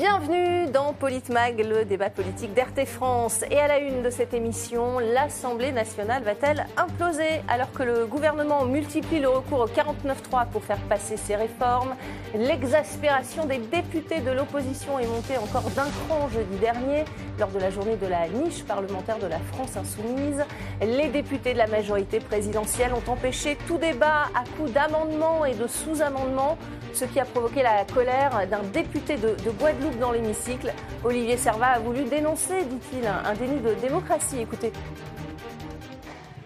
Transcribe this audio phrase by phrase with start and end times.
[0.00, 3.44] Bienvenue dans Politmag, le débat politique d'RT France.
[3.50, 8.64] Et à la une de cette émission, l'Assemblée nationale va-t-elle imploser alors que le gouvernement
[8.64, 11.94] multiplie le recours au 49.3 pour faire passer ses réformes?
[12.34, 17.04] L'exaspération des députés de l'opposition est montée encore d'un cran jeudi dernier
[17.38, 20.46] lors de la journée de la niche parlementaire de la France insoumise.
[20.80, 25.66] Les députés de la majorité présidentielle ont empêché tout débat à coups d'amendements et de
[25.66, 26.56] sous-amendements
[26.92, 30.72] ce qui a provoqué la colère d'un député de, Guadeloupe dans l'hémicycle.
[31.04, 34.40] Olivier Servat a voulu dénoncer, dit-il, un déni de démocratie.
[34.40, 34.72] Écoutez.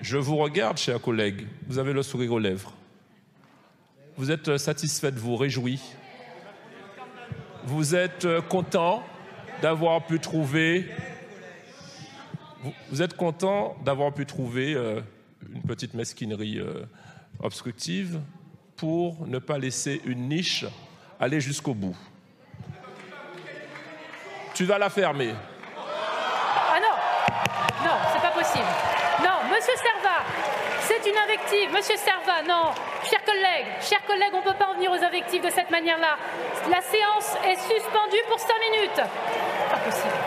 [0.01, 1.47] Je vous regarde, chers collègues.
[1.67, 2.73] Vous avez le sourire aux lèvres.
[4.17, 5.81] Vous êtes satisfait vous, réjoui.
[7.67, 9.03] Vous êtes content
[9.63, 10.89] d'avoir pu trouver.
[12.91, 15.01] Vous êtes content d'avoir pu trouver euh,
[15.55, 16.85] une petite mesquinerie euh,
[17.43, 18.21] obstructive
[18.77, 20.65] pour ne pas laisser une niche
[21.21, 21.97] aller jusqu'au bout.
[24.55, 25.35] Tu vas la fermer.
[25.77, 28.65] Ah non Non, c'est pas possible.
[29.21, 30.23] Non, monsieur Servat,
[30.83, 31.73] c'est une invective.
[31.73, 32.71] Monsieur Servat, non.
[33.03, 36.17] Chers collègues, chers collègues, on ne peut pas en venir aux invectives de cette manière-là.
[36.71, 39.03] La séance est suspendue pour cinq minutes.
[39.71, 40.24] Pas possible.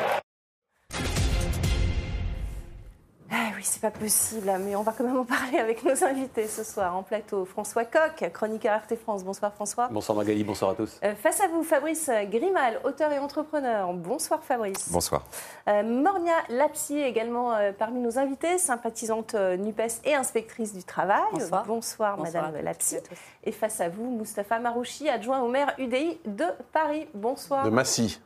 [3.30, 6.47] Ah oui, c'est pas possible, mais on va quand même en parler avec nos invités
[6.47, 7.44] ce soir en plateau.
[7.44, 9.25] François Coq, chroniqueur RT France.
[9.25, 9.89] Bonsoir François.
[9.92, 11.00] Bonsoir Magali, bonsoir à tous.
[11.03, 13.92] Euh, face à vous, Fabrice Grimal, auteur et entrepreneur.
[13.94, 14.89] Bonsoir Fabrice.
[14.92, 15.23] Bonsoir.
[15.67, 21.20] Euh, Mornia Lapsi, également euh, parmi nos invités, sympathisante NUPES et inspectrice du travail.
[21.33, 21.66] Bonsoir.
[21.66, 22.98] Bonsoir, Madame Lapsi.
[23.44, 27.08] Et face à vous, Moustapha Marouchi, adjoint au maire UDI de Paris.
[27.14, 27.66] Bonsoir.
[27.66, 28.22] De Massy.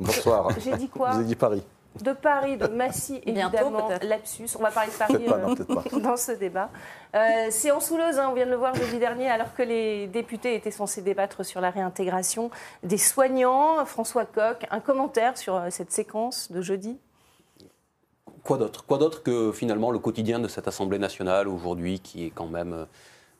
[0.00, 0.48] Bonsoir.
[0.58, 1.10] J'ai dit quoi?
[1.10, 1.62] Vous avez dit Paris
[2.02, 4.48] de Paris, de Massy, évidemment, lapsus.
[4.58, 6.70] On va parler de Paris euh, dans ce débat.
[7.14, 10.06] Euh, c'est en souleuse, hein, on vient de le voir jeudi dernier, alors que les
[10.06, 12.50] députés étaient censés débattre sur la réintégration
[12.82, 13.84] des soignants.
[13.84, 16.98] François Coq, un commentaire sur euh, cette séquence de jeudi?
[18.44, 18.84] Quoi d'autre?
[18.84, 22.86] Quoi d'autre que finalement le quotidien de cette Assemblée nationale aujourd'hui qui est quand même...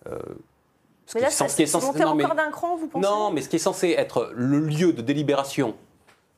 [0.04, 3.06] mais là, ça, est monté encore d'un cran, vous pensez?
[3.06, 5.76] Non, mais ce qui est censé être le lieu de délibération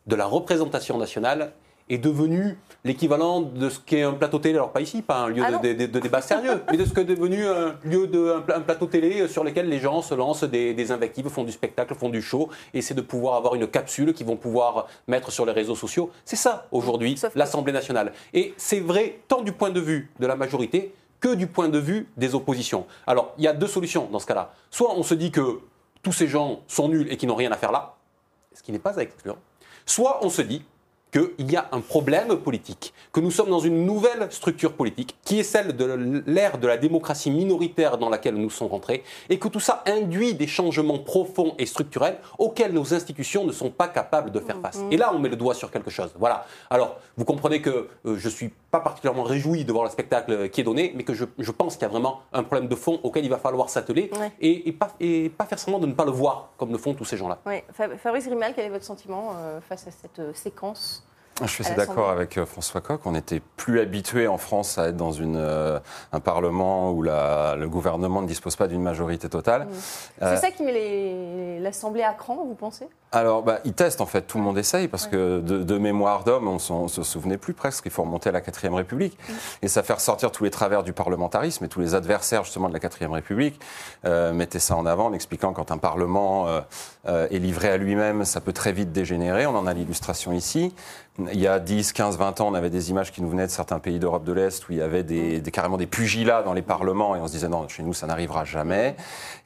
[0.07, 1.53] de la représentation nationale
[1.91, 5.43] est devenu l'équivalent de ce qu'est un plateau télé, alors pas ici, pas un lieu
[5.45, 9.29] ah de, débat sérieux, mais de ce qu'est devenu un lieu de un, plateau télé
[9.29, 12.81] sur lequel les gens se lancent des, invectives, font du spectacle, font du show, et
[12.81, 16.11] c'est de pouvoir avoir une capsule qu'ils vont pouvoir mettre sur les réseaux sociaux.
[16.25, 18.13] C'est ça aujourd'hui l'Assemblée nationale.
[18.33, 21.79] Et c'est vrai tant du point de vue de la majorité que du point de
[21.79, 22.87] vue des oppositions.
[23.07, 24.55] Alors il y a deux solutions dans ce cas-là.
[24.71, 25.61] Soit on se dit que
[26.03, 27.97] tous ces gens sont nuls et qu'ils n'ont rien à faire là,
[28.55, 29.37] ce qui n'est pas à exclure.
[29.85, 30.65] Soit on se dit
[31.11, 35.41] qu'il y a un problème politique, que nous sommes dans une nouvelle structure politique, qui
[35.41, 39.49] est celle de l'ère de la démocratie minoritaire dans laquelle nous sommes rentrés, et que
[39.49, 44.31] tout ça induit des changements profonds et structurels auxquels nos institutions ne sont pas capables
[44.31, 44.79] de faire face.
[44.79, 44.93] Mm-hmm.
[44.93, 46.13] Et là, on met le doigt sur quelque chose.
[46.19, 46.47] Voilà.
[46.69, 50.61] Alors, vous comprenez que euh, je suis pas particulièrement réjoui de voir le spectacle qui
[50.61, 53.25] est donné, mais que je, pense qu'il y a vraiment un problème de fond auquel
[53.25, 54.11] il va falloir s'atteler
[54.41, 57.05] et, pas, et pas faire semblant de ne pas le voir comme le font tous
[57.05, 57.39] ces gens-là.
[57.47, 57.63] Oui.
[57.99, 61.05] Fabrice Grimal, quel est votre sentiment euh, face à cette euh, séquence
[61.47, 63.01] je suis assez d'accord avec euh, François Coq.
[63.05, 65.79] On n'était plus habitué en France à être dans une, euh,
[66.13, 69.65] un Parlement où la, le gouvernement ne dispose pas d'une majorité totale.
[69.65, 69.71] Mmh.
[70.19, 72.89] C'est euh, ça qui met l'Assemblée à cran, vous pensez?
[73.13, 74.23] Alors, bah, ils testent en fait.
[74.23, 77.87] Tout le monde essaye parce que de, mémoire d'homme, on ne se souvenait plus presque.
[77.87, 79.33] Il faut remonter à la 4ème République mmh.
[79.63, 82.75] et ça fait ressortir tous les travers du parlementarisme et tous les adversaires justement de
[82.75, 83.61] la 4ème République
[84.05, 86.47] mettaient ça en avant en expliquant quand un Parlement
[87.07, 89.47] est livré à lui-même, ça peut très vite dégénérer.
[89.47, 90.73] On en a l'illustration ici.
[91.33, 93.51] Il y a 10, 15, 20 ans, on avait des images qui nous venaient de
[93.51, 96.63] certains pays d'Europe de l'Est où il y avait des, carrément des pugilats dans les
[96.63, 98.97] parlements et on se disait non, chez nous ça n'arrivera jamais.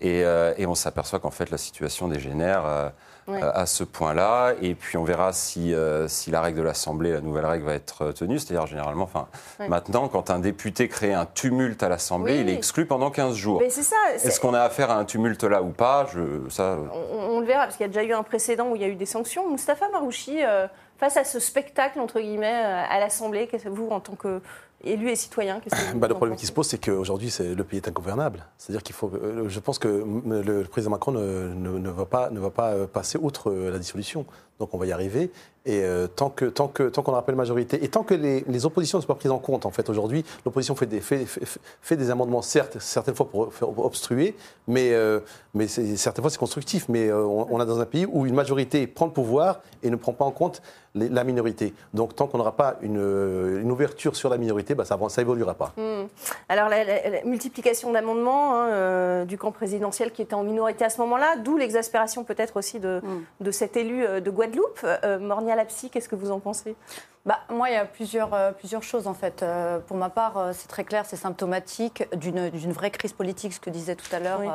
[0.01, 2.93] Et, euh, on s'aperçoit qu'en fait la situation dégénère.
[3.29, 4.53] Euh, à ce point-là.
[4.61, 7.75] Et puis on verra si, euh, si la règle de l'Assemblée, la nouvelle règle, va
[7.75, 8.39] être tenue.
[8.39, 9.29] C'est-à-dire généralement, enfin,
[9.69, 13.63] maintenant, quand un député crée un tumulte à l'Assemblée, il est exclu pendant 15 jours.
[13.63, 16.07] Est-ce qu'on a affaire à un tumulte là ou pas?
[16.13, 16.79] Je, ça...
[16.93, 18.89] on, le verra, parce qu'il y a déjà eu un précédent où il y a
[18.89, 19.49] eu des sanctions.
[19.49, 20.43] Moustapha Marouchi,
[20.99, 24.41] face à ce spectacle, entre guillemets, euh, à l'Assemblée Vous, en tant que
[24.87, 25.61] élus et citoyens
[25.95, 28.47] bah, Le problème qui se pose, c'est qu'aujourd'hui, le pays est ingouvernable.
[28.59, 29.11] C'est-à-dire qu'il faut.
[29.15, 32.87] Euh, je pense que le président Macron ne, ne, va, pas, ne va pas euh,
[32.87, 34.27] passer outre la dissolution.
[34.59, 35.31] Donc on va y arriver.
[35.67, 35.83] Et
[36.15, 38.67] tant qu'on tant que, tant qu'on n'aura pas une majorité, et tant que les, les,
[38.67, 41.25] oppositions ne sont pas prises en compte, en fait, aujourd'hui, l'opposition fait des, fait,
[41.81, 44.37] fait, des amendements, certes, certaines fois pour, obstruer,
[44.69, 44.93] mais,
[45.55, 46.87] mais certaines fois c'est constructif.
[46.91, 49.97] Mais on, on est dans un pays où une majorité prend le pouvoir et ne
[49.97, 50.61] prend pas en compte
[50.95, 51.75] la minorité.
[51.93, 55.73] Donc tant qu'on n'aura pas une, ouverture sur la minorité, bah, ça n'évoluera pas.
[55.77, 56.07] Hmm.
[56.49, 61.01] Alors la, multiplication d'amendements hein, euh, du camp présidentiel qui était en minorité à ce
[61.01, 63.45] moment-là, d'où l'exaspération peut-être aussi de, hmm.
[63.45, 65.03] de cet élu euh, de Guadeloupe Guadeloupe.
[65.55, 66.77] Euh, Mornia Lapsi, qu'est-ce que vous en pensez?
[67.27, 69.43] Bah, moi, il y a plusieurs, euh, plusieurs choses en fait.
[69.43, 73.53] Euh, pour ma part, euh, c'est très clair, c'est symptomatique d'une d'une vraie crise politique,
[73.53, 74.41] ce que disait tout à l'heure.
[74.41, 74.49] Oui.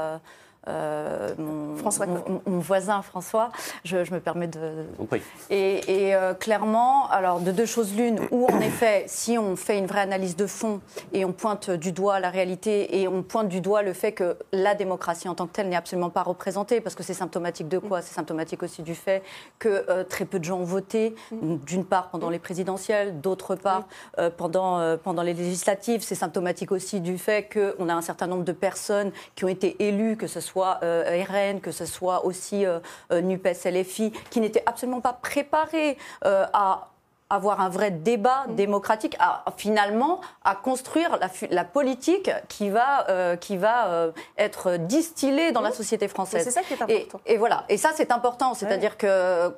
[0.67, 2.41] Euh, mon, François mon, Coq.
[2.45, 3.49] mon voisin François,
[3.85, 5.21] je, je me permets de, Compris.
[5.49, 9.77] et, et, euh, clairement, alors de deux choses l'une, où en effet, si on fait
[9.77, 10.81] une vraie analyse de fond
[11.13, 14.37] et on pointe du doigt la réalité et on pointe du doigt le fait que
[14.51, 17.79] la démocratie en tant que telle n'est absolument pas représentée, parce que c'est symptomatique de
[17.79, 18.01] quoi?
[18.01, 19.23] C'est symptomatique aussi du fait
[19.59, 23.87] que euh, très peu de gens ont voté, d'une part pendant les présidentielles, d'autre part
[24.17, 26.01] euh, pendant, euh, pendant les législatives.
[26.01, 29.87] C'est symptomatique aussi du fait qu'on a un certain nombre de personnes qui ont été
[29.87, 32.79] élues, que ce soit euh, RN, que ce soit aussi euh,
[33.11, 36.89] euh, NUPES, LFI, qui n'étaient absolument pas préparées euh, à
[37.29, 41.19] avoir un vrai débat démocratique, à, finalement à construire
[41.51, 46.43] la, politique qui va, euh, qui va euh, être distillée dans la société française.
[46.43, 47.21] c'est ça qui est important.
[47.25, 49.53] Et, voilà, et ça c'est important, c'est-à-dire que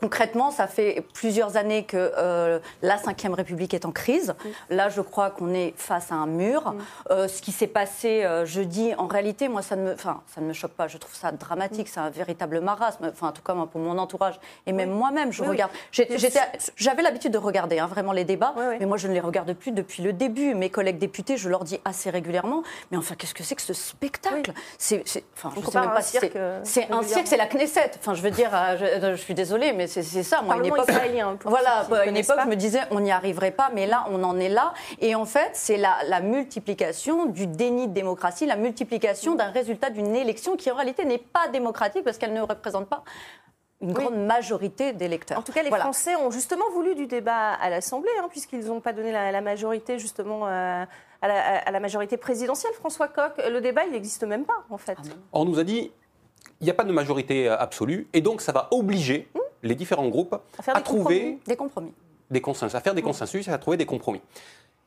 [0.00, 4.34] concrètement, ça fait plusieurs années que euh, la Ve République est en crise.
[4.70, 6.74] Là, je crois qu'on est face à un mur.
[7.10, 10.40] Euh, ce qui s'est passé euh, jeudi, en réalité, moi, ça ne, me, enfin, ça
[10.40, 10.88] ne me choque pas.
[10.88, 11.88] Je trouve ça dramatique.
[11.88, 13.10] C'est un véritable marasme.
[13.10, 15.72] Enfin, en tout cas, moi, pour mon entourage et même moi-même, je Oui, regarde.
[16.76, 19.72] J'avais l'habitude de regarder hein, vraiment les débats, mais moi, je ne les regarde plus
[19.72, 20.54] depuis le début.
[20.54, 23.74] Mes collègues députés, je leur dis assez régulièrement, mais enfin, qu'est-ce que c'est que ce
[23.74, 24.52] spectacle?
[24.78, 25.02] C'est,
[25.36, 27.26] enfin, je sais compare même à pas un si cirque, c'est, euh, c'est un cirque,
[27.26, 27.92] c'est la Knesset.
[27.98, 30.42] Enfin, je veux dire, je, je suis désolée, mais c'est, c'est ça.
[30.42, 32.44] Moi, une époque, israélien, voilà, à une connaissent époque, pas.
[32.44, 34.72] je me disais, on n'y arriverait pas, mais là, on en est là.
[35.00, 39.90] Et en fait, c'est la, la multiplication du déni de démocratie, la multiplication d'un résultat
[39.90, 43.02] d'une élection qui, en réalité, n'est pas démocratique parce qu'elle ne représente pas
[43.82, 45.38] une grande majorité d'électeurs.
[45.38, 45.84] En tout cas, les Voilà.
[45.84, 49.40] Français ont justement voulu du débat à l'Assemblée, hein, puisqu'ils n'ont pas donné la, la
[49.42, 50.84] majorité justement euh,
[51.20, 52.72] à, la, à la majorité présidentielle.
[52.72, 54.96] François Coq, le débat, il n'existe même pas en fait.
[55.32, 55.92] On nous a dit
[56.62, 59.28] il n'y a pas de majorité euh, absolue et donc ça va obliger
[59.62, 60.36] les différents groupes
[60.66, 61.38] À trouver compromis.
[61.46, 61.92] Des compromis.
[62.30, 64.20] des consensus, à faire des consensus et à trouver des compromis.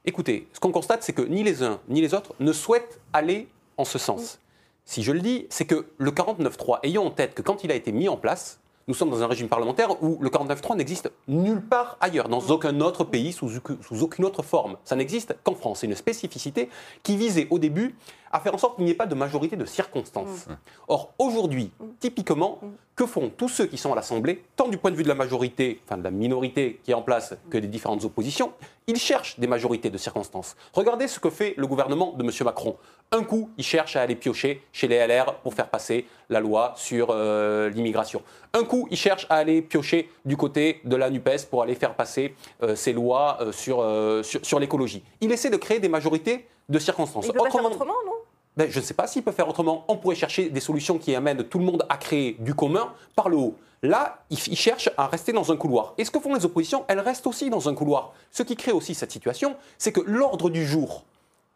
[0.06, 3.48] Écoutez, ce qu'on constate, c'est que ni les uns ni les autres ne souhaitent aller
[3.78, 4.40] en ce sens.
[4.86, 7.76] Si je le dis, c'est que le 49.3, ayant en tête que quand il a
[7.76, 11.62] été mis en place, nous sommes dans un régime parlementaire où le 49.3 n'existe nulle
[11.62, 13.48] part ailleurs, dans aucun autre pays, sous,
[13.82, 14.78] sous aucune autre forme.
[14.84, 15.82] Ça n'existe qu'en France.
[15.82, 16.70] C'est une spécificité
[17.04, 17.96] qui visait au début
[18.32, 20.48] à faire en sorte qu'il n'y ait pas de majorité de circonstances.
[20.88, 22.60] Or, aujourd'hui, typiquement,
[23.00, 25.16] que font tous ceux qui sont à l'Assemblée, tant du point de vue de la
[25.16, 28.52] majorité, enfin de la minorité qui est en place, que des différentes oppositions
[28.88, 30.58] Ils cherchent des majorités de circonstances.
[30.74, 32.32] Regardez ce que fait le gouvernement de M.
[32.44, 32.76] Macron.
[33.14, 36.74] Un coup, il cherche à aller piocher chez les LR pour faire passer la loi
[36.76, 38.22] sur euh, l'immigration.
[38.54, 41.96] Un coup, il cherche à aller piocher du côté de la NUPES pour aller faire
[41.96, 43.78] passer euh, ses lois euh, sur,
[44.26, 45.04] sur, sur l'écologie.
[45.22, 47.26] Il essaie de créer des majorités de circonstances.
[47.28, 48.19] Il peut pas faire autrement, non?
[48.60, 49.86] Ben, je ne sais pas s'il peut faire autrement.
[49.88, 53.30] On pourrait chercher des solutions qui amènent tout le monde à créer du commun par
[53.30, 53.56] le haut.
[53.82, 55.94] Là, il, il cherche à rester dans un couloir.
[55.98, 58.14] Et ce que font les oppositions, elles restent aussi dans un couloir.
[58.32, 61.06] Ce qui crée aussi cette situation, c'est que l'ordre du jour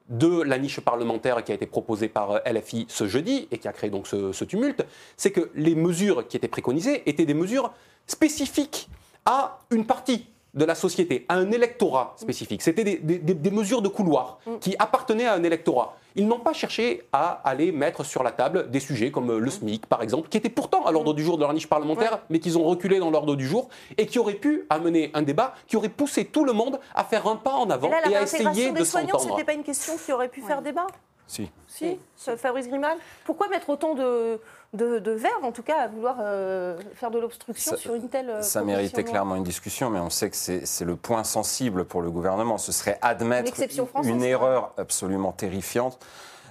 [0.10, 3.68] de la niche parlementaire qui a été proposée par euh, LFI ce jeudi et qui
[3.68, 4.86] a créé donc ce, ce tumulte,
[5.18, 7.72] c'est que les mesures qui étaient préconisées étaient des mesures
[8.08, 8.88] spécifiques
[9.26, 12.62] à une partie de la société, à un électorat spécifique.
[12.62, 15.98] C'était des, des- des- des mesures de couloir qui appartenaient à un électorat.
[16.16, 19.50] Ils n'ont pas cherché à aller mettre sur la table des sujets comme euh, le
[19.50, 22.40] SMIC, par exemple, qui étaient pourtant à l'ordre du jour de la niche parlementaire, mais
[22.40, 25.76] qu'ils ont reculé dans l'ordre du jour et qui auraient pu amener un débat qui
[25.76, 28.20] aurait poussé tout le monde à faire un pas en avant Et là, et la
[28.20, 29.36] à essayer de des soignants, s'entendre.
[29.36, 30.88] c'était pas une question qui aurait pu faire débat?
[31.26, 31.50] Si.
[31.68, 32.98] Si, ce Fabrice Grimal?
[33.26, 34.40] Pourquoi mettre autant de,
[34.74, 38.30] de, de verve, en tout cas, à vouloir euh, faire de l'obstruction sur une telle.
[38.30, 42.02] euh, Ça méritait clairement une discussion, mais on sait que c'est le point sensible pour
[42.02, 42.58] le gouvernement.
[42.58, 46.00] Ce serait admettre Une française, erreur absolument terrifiante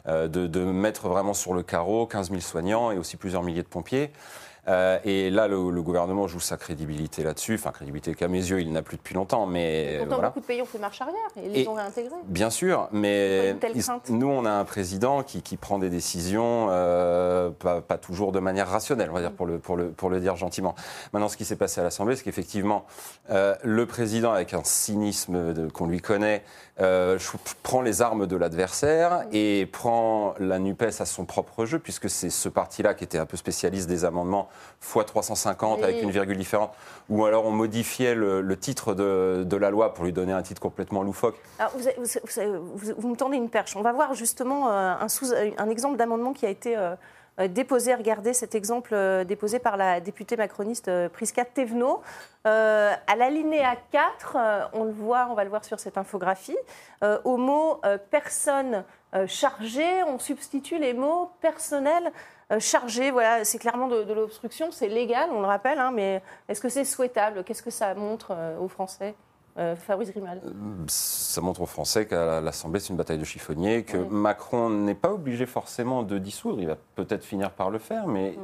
[0.06, 3.62] euh, de, de mettre vraiment sur le carreau 15 000 soignants et aussi plusieurs milliers
[3.62, 4.12] de pompiers.
[4.68, 7.54] Euh, et là, le, le gouvernement joue sa crédibilité là-dessus.
[7.54, 10.28] Enfin, crédibilité qu'à mes yeux, il n'a plus depuis longtemps, mais Pourtant, voilà.
[10.28, 12.14] beaucoup de pays ont fait marche arrière et ils les ont réintégrés.
[12.26, 13.56] Bien sûr, mais
[14.08, 18.38] nous, on a un président qui, qui prend des décisions euh, pas, pas toujours de
[18.38, 20.76] manière rationnelle, on va dire, pour le, pour le, pour le dire gentiment.
[21.12, 22.84] Maintenant, ce qui s'est passé à l'Assemblée, c'est qu'effectivement,
[23.30, 26.44] euh, le président, avec un cynisme qu'on lui connaît,
[26.80, 27.18] euh,
[27.62, 32.30] prend les armes de l'adversaire et prend la NUPES à son propre jeu, puisque c'est
[32.30, 34.48] ce parti-là qui était un peu spécialiste des amendements
[34.82, 35.84] x 350 Oui.
[35.84, 36.72] avec une virgule différente,
[37.10, 40.42] ou alors on modifiait le, le titre de, de la loi pour lui donner un
[40.42, 41.36] titre complètement loufoque.
[41.58, 42.04] Alors, vous, avez- vous-
[42.52, 43.76] vous- vous- vous me tendez une perche.
[43.76, 46.96] On va voir justement euh, un, sous- un exemple d'amendement qui a été euh, euh,
[47.38, 52.02] déposé, regardez cet exemple euh, déposé par la députée macroniste euh, Prisca Thévenot.
[52.46, 56.56] Euh, à l'alinéa 4, euh, on le voit, on va le voir sur cette infographie,
[57.04, 58.84] euh, au mot euh, personne
[59.14, 62.12] euh, chargée, on substitue les mots personnel
[62.50, 63.10] euh, chargé.
[63.10, 66.84] Voilà, c'est clairement de, l'obstruction, c'est légal, on le rappelle, hein, mais est-ce que c'est
[66.84, 67.44] souhaitable?
[67.44, 69.14] Qu'est-ce que ça montre euh, aux Français?
[69.58, 70.40] Euh, Fabrice Grimal
[70.88, 74.06] Ça montre aux Français qu'à l'Assemblée, c'est une bataille de chiffonniers, que Oui.
[74.10, 76.58] Macron n'est pas obligé forcément de dissoudre.
[76.60, 78.40] Il va peut-être finir par le faire, mais Mm.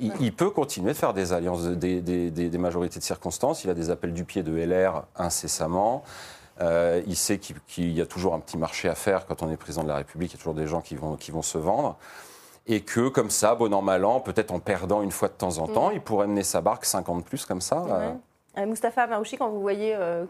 [0.00, 3.04] il, il peut continuer de faire des alliances, de- des, des- des- des majorités de
[3.04, 3.64] circonstances.
[3.64, 6.02] Il a des appels du pied de LR incessamment.
[6.60, 9.56] Euh, il sait qu'il y a toujours un petit marché à faire quand on est
[9.56, 10.32] président de la République.
[10.32, 11.96] Il y a toujours des gens qui vont, qui vont se vendre.
[12.66, 15.56] Et que, comme ça, bon an, mal an, peut-être en perdant une fois de temps
[15.56, 17.82] en temps, il pourrait mener sa barque 50 plus comme ça.
[17.88, 18.12] Euh,
[18.58, 20.24] Euh, Moustapha Marouchi, quand vous voyez euh,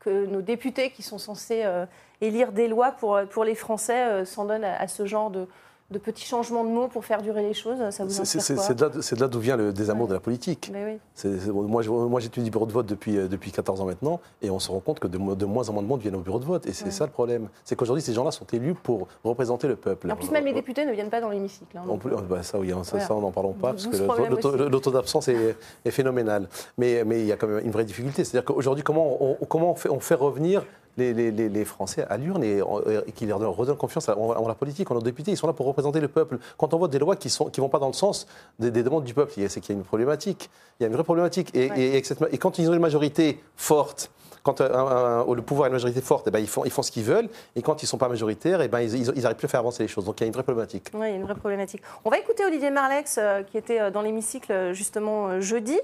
[0.00, 1.86] que nos députés qui sont censés euh,
[2.20, 5.46] élire des lois pour, pour les Français euh, s'en donnent à, à ce genre de,
[5.90, 9.20] de petits changements de mots pour faire durer les choses, ça vous C'est- inspire de
[9.20, 10.70] là- d'où vient le désamour de la politique.
[10.72, 11.30] Mais oui.
[11.52, 14.70] Moi, j'étudie le bureau de vote depuis, euh, depuis 14 ans maintenant, et on se
[14.70, 16.44] rend compte que de, mo- de moins en moins de monde viennent au bureau de
[16.44, 16.66] vote.
[16.66, 17.48] Et c'est ça le problème.
[17.64, 20.10] C'est qu'aujourd'hui, ces gens-là sont élus pour représenter le peuple.
[20.12, 21.76] En plus, même les députés ne viennent pas dans l'hémicycle.
[21.76, 24.90] hein, peut- bah, ça, oui, hein, ça, ça, on n'en parlons pas, parce que taux
[24.92, 26.48] d'absence est, est phénoménal.
[26.78, 28.24] Mais, mais il y a quand même une vraie difficulté.
[28.24, 30.64] C'est-à-dire qu'aujourd'hui, comment, on, comment on, fait, on fait revenir
[30.96, 32.58] les, les- les- les Français à l'urne et,
[33.06, 35.52] et qu'ils leur donnent- redonnent confiance en, la politique, en nos députés Ils sont là
[35.52, 36.38] pour représenter le peuple.
[36.58, 38.26] Quand on vote des lois qui ne qui vont pas dans le sens
[38.58, 40.50] des, des demandes du peuple, c'est qu'il y a une problématique.
[40.78, 41.50] Il y a une vraie problématique.
[41.54, 41.80] Et, Ouais.
[41.80, 44.10] et- et que cette- et quand ils ont une majorité forte,
[44.42, 46.70] quand un- un- un- le pouvoir a une majorité forte, eh ben, ils, font, ils
[46.70, 47.28] font ce qu'ils veulent.
[47.56, 49.82] Et quand ils ne sont pas majoritaires, eh ben, ils n'arrivent plus à faire avancer
[49.82, 50.06] les choses.
[50.06, 50.86] Donc il y a une vraie problématique.
[50.94, 51.82] Oui, il y a une vraie problématique.
[52.04, 55.74] On va écouter Olivier Marlex, euh, qui était euh, dans l'hémicycle euh, justement euh, jeudi,
[55.76, 55.80] euh,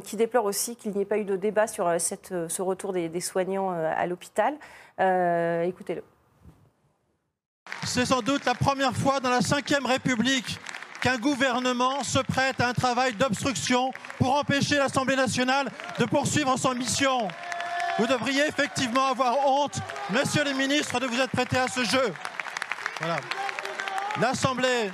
[0.00, 1.98] qui déplore aussi qu'il n'y ait pas eu de débat sur euh,
[2.32, 4.54] euh, ce retour des, soignants euh, à l'hôpital.
[4.98, 6.02] Écoutez-le.
[7.84, 10.58] C'est sans doute la première fois dans la Ve République
[11.00, 16.74] qu'un gouvernement se prête à un travail d'obstruction pour empêcher l'Assemblée nationale de poursuivre son
[16.74, 17.28] mission.
[17.98, 19.78] Vous devriez effectivement avoir honte,
[20.10, 22.12] messieurs les ministres, de vous être prêtés à ce jeu.
[24.20, 24.90] L'Assemblée,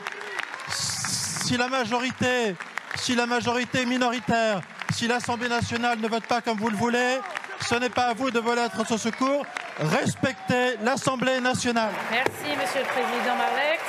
[0.69, 2.55] si la majorité,
[2.97, 4.61] si la majorité est minoritaire,
[4.93, 7.19] si l'Assemblée nationale ne vote pas comme vous le voulez,
[7.61, 9.45] ce n'est pas à vous de voler à notre secours.
[9.79, 11.91] Respectez l'Assemblée nationale.
[12.11, 13.83] Merci, Monsieur le Président Marlex.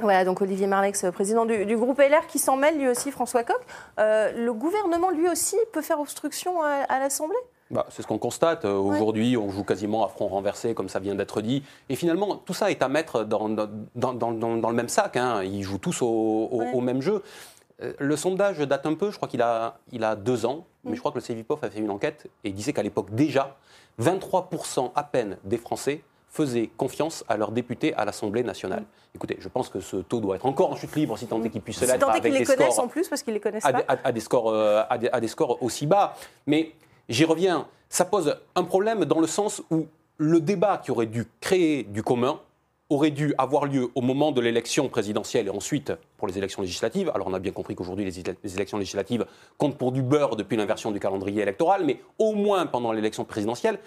[0.00, 3.10] Voilà, donc Olivier Marlex, euh, président du, du groupe LR, qui s'en mêle lui aussi,
[3.10, 3.56] François Coq.
[3.98, 7.36] Euh, le gouvernement, lui aussi, peut faire obstruction à, à l'Assemblée?
[7.70, 8.66] Bah, c'est ce qu'on constate.
[8.66, 11.64] Euh, Aujourd'hui, on joue quasiment à front renversé, comme ça vient d'être dit.
[11.88, 15.16] Et finalement, tout ça est à mettre dans, dans, dans- dans- dans le même sac.
[15.16, 15.42] hein.
[15.42, 16.70] Ils jouent tous au, au- Ouais.
[16.74, 17.22] au même jeu.
[17.82, 20.94] Euh, Le sondage date un peu, je crois qu'il a, il a deux ans, mais
[20.94, 23.56] je crois que le CEVIPOF a fait une enquête et il disait qu'à l'époque déjà,
[24.00, 28.84] 23% à peine des Français faisaient confiance à leurs députés à l'Assemblée nationale.
[29.14, 31.48] Écoutez, je pense que ce taux doit être encore en chute libre si tant est
[31.50, 33.32] qu'il puisse Si l'être tant est avec qu'ils les des connaissent en plus, parce qu'ils
[33.34, 33.82] les connaissent pas.
[33.88, 36.14] à- à des scores, euh, à, des, à des scores aussi bas.
[36.46, 36.72] Mais
[37.08, 39.86] j'y reviens, ça pose un problème dans le sens où
[40.18, 42.40] le débat qui aurait dû créer du commun
[42.88, 47.10] aurait dû avoir lieu au moment de l'élection présidentielle et ensuite pour les élections législatives.
[47.14, 49.26] Alors on a bien compris qu'aujourd'hui les, éle- les élections législatives
[49.58, 53.78] comptent pour du beurre depuis l'inversion du calendrier électoral, mais au moins pendant l'élection présidentielle,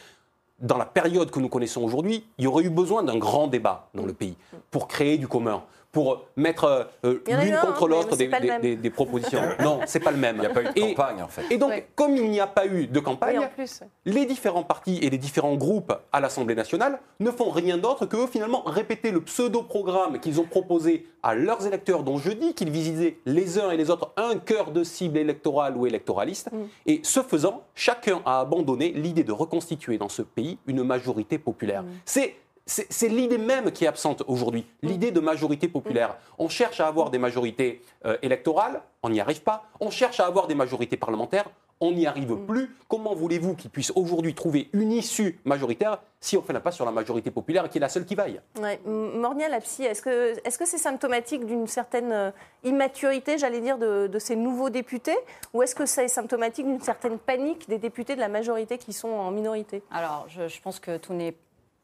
[0.59, 3.87] dans la période que nous connaissons aujourd'hui, il y aurait eu besoin d'un grand débat
[3.93, 4.35] dans le pays
[4.71, 7.83] pour créer du commun, pour mettre euh, Il y en a eu l'une un, contre
[7.85, 9.41] hein, l'autre des, propositions.
[9.59, 10.35] Non, c'est pas le même.
[10.37, 11.43] Il n'y a pas eu de Et- campagne, en fait.
[11.49, 11.87] Et donc, Ouais.
[11.95, 13.81] comme il n'y a pas eu de campagne, Oui, en plus.
[14.05, 18.27] les différents partis et les différents groupes à l'Assemblée nationale ne font rien d'autre que
[18.27, 23.17] finalement répéter le pseudo-programme qu'ils ont proposé à leurs électeurs, dont je dis qu'ils visaient
[23.25, 26.49] les uns et les autres un cœur de cible électorale ou électoraliste.
[26.85, 31.83] Et ce faisant, chacun a abandonné l'idée de reconstituer dans ce pays une majorité populaire.
[32.05, 32.35] C'est c'est
[32.69, 36.17] c'est l'idée même qui est absente aujourd'hui, l'idée de majorité populaire.
[36.37, 39.65] On cherche à avoir des majorités euh, électorales, on n'y arrive pas.
[39.79, 41.49] On cherche à avoir des majorités parlementaires,
[41.81, 42.75] on n'y arrive plus.
[42.89, 46.91] Comment voulez-vous qu'ils puissent aujourd'hui trouver une issue majoritaire si on fait l'impasse sur la
[46.91, 48.41] majorité populaire qui est la seule qui vaille?
[48.61, 48.79] Ouais.
[48.85, 52.31] Mornia Lapsi, est-ce que est-ce que c'est symptomatique d'une certaine euh,
[52.65, 55.17] immaturité, j'allais dire, de, de ces nouveaux députés,
[55.53, 59.07] ou est-ce que c'est symptomatique d'une certaine panique des députés de la majorité qui sont
[59.07, 59.81] en minorité?
[59.89, 61.37] Alors, je, je pense que tout n'est pas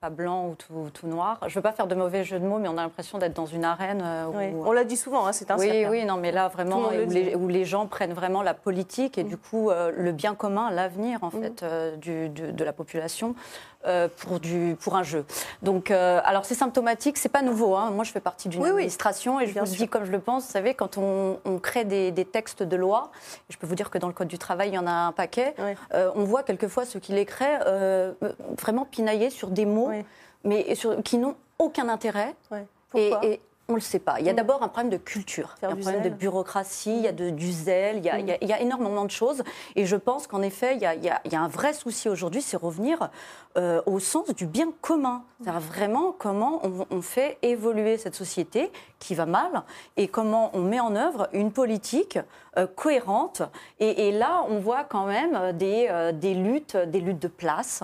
[0.10, 1.40] blanc ou tout, tout noir.
[1.42, 3.34] Je ne veux pas faire de mauvais jeu de mots, mais on a l'impression d'être
[3.34, 4.38] dans une arène euh, où...
[4.38, 4.54] Ouais.
[4.66, 5.90] On l'a dit souvent, hein, c'est un Oui, cercle.
[5.92, 9.18] oui, non, mais là, vraiment, le où les, où les gens prennent vraiment la politique
[9.18, 9.28] et Mm.
[9.28, 11.42] du coup, euh, le bien commun, l'avenir, en Mm.
[11.42, 13.75] fait, euh, du- du- de la population euh,
[14.18, 15.26] pour, du, pour un jeu.
[15.62, 17.76] Donc, euh, alors, c'est symptomatique, c'est pas nouveau.
[17.76, 17.92] hein.
[17.92, 18.76] Moi, je fais partie d'une Oui, oui.
[18.78, 19.76] administration et je vous sûr.
[19.78, 20.46] dis comme je le pense.
[20.46, 23.12] Vous savez, quand on, on crée des, des textes de loi,
[23.50, 25.12] je peux vous dire que dans le Code du travail, il y en a un
[25.12, 25.54] paquet,
[25.94, 28.14] euh, on voit quelquefois ceux qui les créent euh,
[28.60, 29.92] vraiment pinailler sur des mots
[30.44, 32.36] mais sur- qui n'ont aucun intérêt.
[32.96, 34.20] Et on ne le sait pas.
[34.20, 34.36] Il y a Mm.
[34.36, 37.12] d'abord un problème de culture, il y a un problème de bureaucratie, il y a
[37.12, 39.42] de- du zèle, il y a, il y a- il y a énormément de choses.
[39.76, 41.48] Et je pense qu'en effet, il y, a, il y a- il y a un
[41.48, 43.10] vrai souci aujourd'hui, c'est revenir
[43.58, 45.24] euh, au sens du bien commun.
[45.42, 48.70] C'est-à-dire vraiment comment on, on fait évoluer cette société
[49.00, 49.64] qui va mal
[49.96, 52.20] et comment on met en œuvre une politique
[52.58, 53.42] euh, cohérente.
[53.80, 57.28] Et, et là, on voit quand même euh, des, euh, des luttes, des luttes de
[57.28, 57.84] place,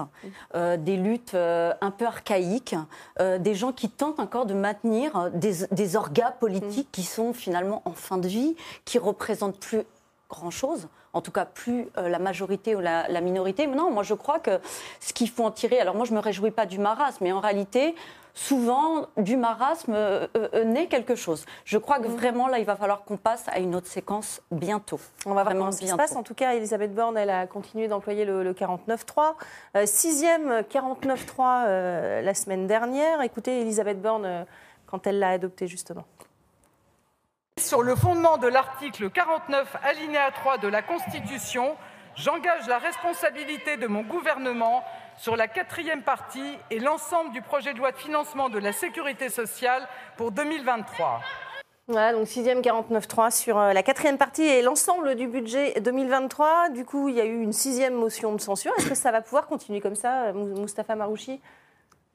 [0.56, 2.76] euh, des luttes un peu archaïques,
[3.20, 7.94] des gens qui tentent encore de maintenir des, des orgas politiques qui sont finalement en
[7.94, 9.84] fin de vie, qui représentent plus
[10.30, 13.68] grand-chose, en tout cas plus euh, la majorité ou la, la minorité.
[13.68, 14.60] Non, moi je crois que
[15.00, 17.42] ce qu'il faut en tirer, alors moi je me réjouis pas du marasme, mais en
[17.42, 17.96] réalité,
[18.34, 21.46] souvent du marasme euh, euh, naît quelque chose.
[21.66, 25.00] Je crois que vraiment là, il va falloir qu'on passe à une autre séquence bientôt.
[25.26, 25.98] On va voir Vraiment comment ça se bientôt.
[25.98, 26.16] passe.
[26.16, 29.34] En tout cas, Elisabeth Borne, elle a continué d'employer le, le 49.3.
[29.78, 33.22] Euh, sixième 49.3 euh, la semaine dernière.
[33.22, 34.44] Écoutez Elisabeth Borne euh,
[34.88, 36.06] quand elle l'a adopté, justement.
[37.58, 41.76] Sur le fondement de l'article 49 alinéa 3 de la Constitution,
[42.16, 44.84] j'engage la responsabilité de mon gouvernement
[45.22, 49.30] sur la quatrième partie et l'ensemble du projet de loi de financement de la sécurité
[49.30, 49.88] sociale
[50.18, 51.22] pour 2023.
[51.88, 56.70] Voilà, donc sixième 49.3 sur euh, la quatrième partie et l'ensemble du budget 2023.
[56.70, 58.74] Du coup, il y a eu une sixième motion de censure.
[58.80, 61.40] Est-ce que ça va pouvoir continuer comme ça, euh, Mou- Moustapha Marouchi?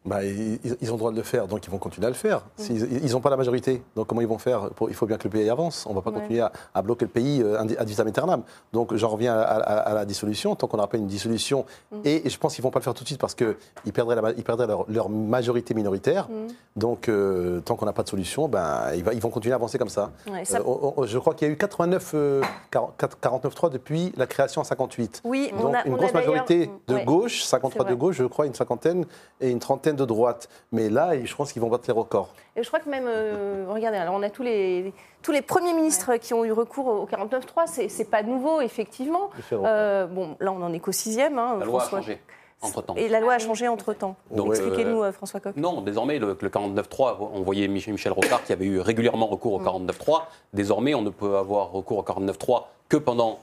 [0.07, 2.15] Bah, ils, ils ont le droit de le faire, donc ils vont continuer à le
[2.15, 2.43] faire.
[2.57, 5.25] S'ils- Ils n'ont pas la majorité, donc comment ils vont faire Il faut bien que
[5.25, 5.85] le pays avance.
[5.87, 6.21] On ne va pas Ouais.
[6.21, 8.43] continuer à, à bloquer le pays euh, ad vitam aeternam.
[8.73, 10.55] Donc j'en reviens à, à- à la dissolution.
[10.55, 11.97] Tant qu'on n'aura pas une dissolution, Mm.
[12.05, 13.93] et, et je pense qu'ils ne vont pas le faire tout de suite parce qu'ils
[13.93, 16.29] perdraient, la ma- ils perdraient leur, leur majorité minoritaire.
[16.29, 16.47] Mm.
[16.77, 19.57] Donc euh, tant qu'on n'a pas de solution, ben, ils, va- ils vont continuer à
[19.57, 20.11] avancer comme ça.
[20.31, 23.71] Ouais, ça- Euh, on- on- je crois qu'il y a eu 89, euh, 40 49.3
[23.71, 25.23] depuis la création en 58.
[25.25, 27.05] Oui, on Donc a- une on a grosse d'ailleurs- majorité de Ouais.
[27.05, 29.05] gauche, 53 C'est de gauche, je crois, une cinquantaine
[29.41, 30.49] et une trentaine de droite.
[30.73, 32.29] Mais là, je pense qu'ils vont battre les records.
[32.55, 35.75] Et je crois que même, euh, regardez, alors on a tous les, tous les premiers
[35.75, 37.65] ministres qui ont eu recours au 49.3.
[37.67, 39.31] C'est, c'est pas nouveau, effectivement.
[39.53, 41.39] Euh, bon, là, on en est qu'au sixième.
[41.39, 42.01] hein, La loi a François.
[42.03, 42.21] changé
[42.63, 42.95] entre-temps.
[42.97, 44.17] Et la loi a changé entre-temps.
[44.31, 45.55] Donc, Expliquez-nous, euh, François Coq.
[45.57, 49.53] Non, désormais, le, le 49.3, on voyait Michel, Michel Rocard qui avait eu régulièrement recours
[49.53, 50.23] au 49.3.
[50.55, 53.41] Désormais, on ne peut avoir recours au 49.3 que pendant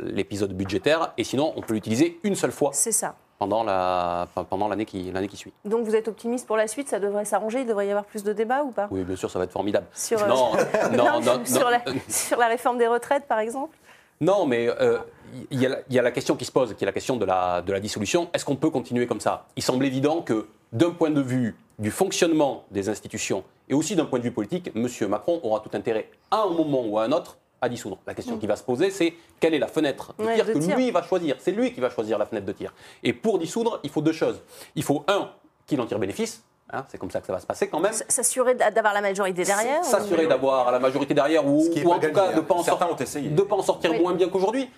[0.00, 3.16] l'épisode budgétaire, et sinon, on peut l'utiliser une seule fois C'est ça.
[3.38, 5.52] Pendant la- pendant l'année qui, l'année qui suit.
[5.64, 8.24] Donc vous êtes optimiste pour la suite, ça devrait s'arranger, il devrait y avoir plus
[8.24, 8.88] de débats ou pas?
[8.90, 9.86] Oui, bien sûr, ça va être formidable.
[9.92, 10.26] sur, euh,
[10.96, 13.76] Non, non, sur, la, sur la réforme des retraites, par exemple?
[14.20, 14.98] Non, mais euh,
[15.50, 16.92] il y, a la- il y a la question qui se pose, qui est la
[16.92, 18.28] question de la, de la dissolution.
[18.34, 19.46] Est-ce qu'on peut continuer comme ça?
[19.56, 24.04] Il semble évident que, d'un point de vue du fonctionnement des institutions et aussi d'un
[24.06, 24.88] point de vue politique, M.
[25.08, 27.98] Macron aura tout intérêt, à un moment ou à un autre, à dissoudre.
[28.06, 30.26] La question qui va se poser, c'est quelle est la fenêtre de Mm.
[30.26, 30.76] Ouais, tir de que tir.
[30.76, 32.72] lui va choisir C'est lui qui va choisir la fenêtre de tir.
[33.02, 34.40] Et pour dissoudre, il faut deux choses.
[34.74, 35.30] Il faut, un,
[35.66, 36.42] qu'il en tire bénéfice.
[36.72, 37.92] Hein, c'est comme ça que ça va se passer quand même.
[38.08, 42.00] S'assurer d'a- d'avoir la majorité derrière S'assurer ou- d'avoir la majorité derrière ou, en tout
[42.12, 42.36] cas de hein.
[42.36, 42.96] ne pas, en sortir-
[43.30, 44.00] de pas en sortir Oui.
[44.00, 44.68] moins bien qu'aujourd'hui.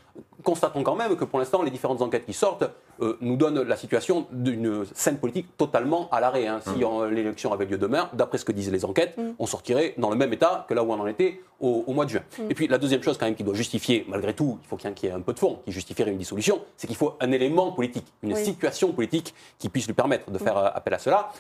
[0.43, 2.65] Constatons quand même que pour l'instant, les différentes enquêtes qui sortent
[3.03, 6.47] euh, nous donnent la situation d'une scène politique totalement à l'arrêt.
[6.47, 6.61] hein.
[6.65, 10.11] Si euh, l'élection avait lieu demain, d'après ce que disent les enquêtes, on sortirait dans
[10.11, 12.23] le même état que là où on en était au, au mois de juin.
[12.49, 14.89] Et puis la deuxième chose quand même qui doit justifier, malgré tout, il faut qu'il
[14.89, 16.97] y ait- qu'il y ait un peu de fond, qui justifierait une dissolution, c'est qu'il
[16.97, 18.45] faut un élément politique, une Oui.
[18.45, 21.31] situation politique qui puisse lui permettre de faire euh, appel à cela.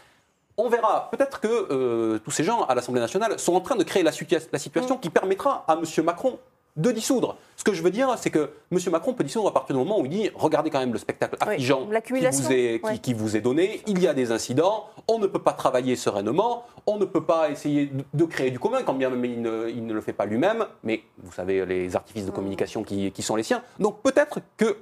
[0.56, 1.08] On verra.
[1.10, 4.10] Peut-être que euh, tous ces gens à l'Assemblée nationale sont en train de créer la,
[4.10, 6.04] situa- la situation qui permettra à M.
[6.04, 6.38] Macron
[6.76, 7.36] de dissoudre.
[7.56, 8.78] Ce que je veux dire, c'est que M.
[8.92, 11.36] Macron peut dissoudre à partir du moment où il dit regardez quand même le spectacle
[11.42, 12.98] Oui, affligeant qui, vous est, qui- ouais.
[12.98, 13.82] qui vous est donné.
[13.88, 14.86] Il y a des incidents.
[15.08, 16.64] On ne peut pas travailler sereinement.
[16.86, 19.68] On ne peut pas essayer de, de créer du commun, quand bien même il ne,
[19.68, 20.64] il ne le fait pas lui-même.
[20.84, 23.62] Mais vous savez, les artifices de communication qui, qui sont les siens.
[23.80, 24.76] Donc peut-être que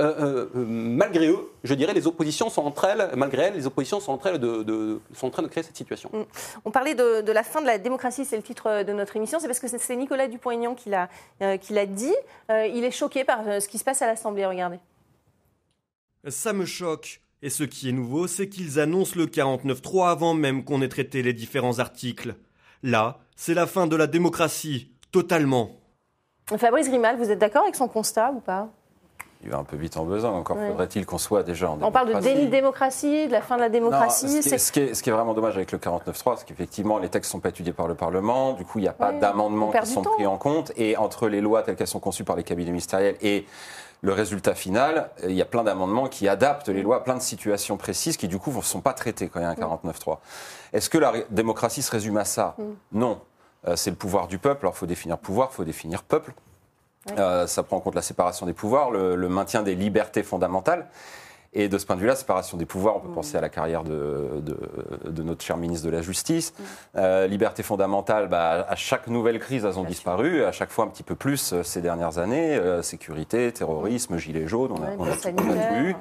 [0.00, 4.00] euh, euh, malgré eux, je dirais, les oppositions sont entre elles, malgré elles, les oppositions
[4.00, 6.10] sont entre elles de, de- sont en train de créer cette situation.
[6.64, 9.38] On parlait de, de la fin de la démocratie, c'est le titre de notre émission.
[9.40, 11.08] C'est parce que c'est- Nicolas Dupont-Aignan qui l'a
[11.42, 12.14] euh, qui l'a dit.
[12.50, 14.46] Euh, il est choqué par euh, ce qui se passe à l'Assemblée.
[14.46, 14.78] Regardez.
[16.28, 17.20] Ça me choque.
[17.42, 21.22] Et ce qui est nouveau, c'est qu'ils annoncent le 49.3 avant même qu'on ait traité
[21.22, 22.34] les différents articles.
[22.82, 25.70] Là, c'est la fin de la démocratie, totalement.
[26.58, 28.68] Fabrice Grimal, vous êtes d'accord avec son constat ou pas?
[29.42, 30.30] Il va un peu vite en besoin.
[30.32, 32.34] Encore faudrait-il qu'on soit déjà en On parle de démocratie.
[32.34, 34.28] déni de démocratie, de la fin de la Non, démocratie.
[34.28, 36.36] ce, qui est, c'est- ce qui est- ce qui est vraiment dommage avec le 49.3,
[36.36, 38.52] c'est qu'effectivement, les textes ne sont pas étudiés par le Parlement.
[38.52, 40.10] Du coup, il n'y a pas d'amendements qui sont temps.
[40.14, 40.72] pris en compte.
[40.76, 43.46] Et entre les lois telles qu'elles sont conçues par les cabinets ministériels et
[44.02, 47.22] le résultat final, il y a plein d'amendements qui adaptent les lois à plein de
[47.22, 50.20] situations précises qui, du coup, ne sont pas traitées quand il y a un 49.3.
[50.74, 52.56] Est-ce que la démocratie se résume à ça?
[52.92, 53.20] Non.
[53.68, 54.64] Euh, c'est le pouvoir du peuple.
[54.66, 56.32] Alors, il faut définir pouvoir, il faut définir peuple.
[57.18, 60.86] Euh, ça prend en compte la séparation des pouvoirs, le, le maintien des libertés fondamentales.
[61.52, 63.82] Et de ce point de vue-là, séparation des pouvoirs, on peut penser à la carrière
[63.82, 64.56] de, de,
[65.10, 66.54] de notre cher ministre de la Justice.
[66.94, 70.88] Euh, liberté fondamentale, bah, à chaque nouvelle crise, elles ont disparu, à chaque fois un
[70.88, 72.54] petit peu plus euh, ces dernières années.
[72.54, 75.82] Euh, sécurité, terrorisme, gilets jaunes, on a, Ouais, on a tout, on a tout sanitaire,
[75.82, 75.96] eu.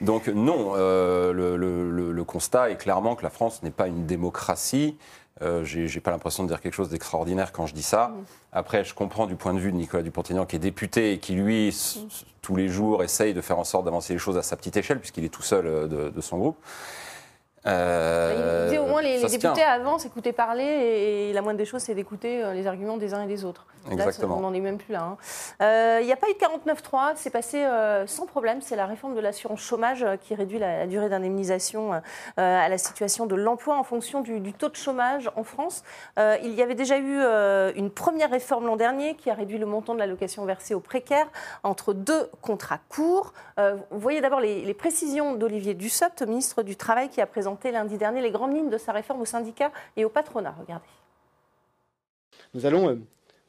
[0.00, 3.86] Donc non, euh, le, le- le- le constat est clairement que la France n'est pas
[3.86, 4.96] une démocratie.
[5.42, 8.12] Euh, J'ai pas l'impression de dire quelque chose d'extraordinaire quand je dis ça.
[8.52, 11.34] Après, je comprends du point de vue de Nicolas Dupont-Aignan, qui est député et qui,
[11.34, 11.76] lui,
[12.40, 14.98] tous les jours, essaye de faire en sorte d'avancer les choses à sa petite échelle,
[14.98, 16.56] puisqu'il est tout seul euh, de, de son groupe.
[17.66, 21.58] Euh, Il disait au moins les, les députés avancent, écoutaient parler et, et la moindre
[21.58, 23.66] des choses c'est d'écouter euh, les arguments des uns et des autres.
[23.90, 24.34] Exactement.
[24.34, 25.02] Là, on n'en est même plus là.
[25.02, 25.16] hein.
[25.62, 28.60] Euh, Il n'y a pas eu de 49.3, c'est passé euh, sans problème.
[28.60, 32.00] C'est la réforme de l'assurance chômage euh, qui réduit la, la durée d'indemnisation euh,
[32.36, 35.84] à la situation de l'emploi en fonction du, du taux de chômage en France.
[36.18, 39.58] Euh, il y avait déjà eu euh, une première réforme l'an dernier qui a réduit
[39.58, 41.28] le montant de l'allocation versée aux précaires
[41.62, 43.32] entre deux contrats courts.
[43.58, 47.70] Euh, vous voyez d'abord les, les précisions d'Olivier Dussopt, ministre du Travail, qui a présenté
[47.70, 50.54] lundi dernier les grandes lignes de sa réforme aux syndicats et au patronat.
[50.58, 50.84] Regardez.
[52.54, 52.98] Nous allons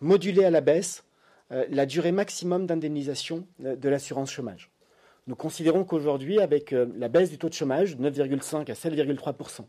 [0.01, 1.03] moduler à la baisse
[1.51, 4.69] euh, la durée maximum d'indemnisation euh, de l'assurance chômage.
[5.27, 9.61] Nous considérons qu'aujourd'hui, avec euh, la baisse du taux de chômage de 9,5 à 7,3%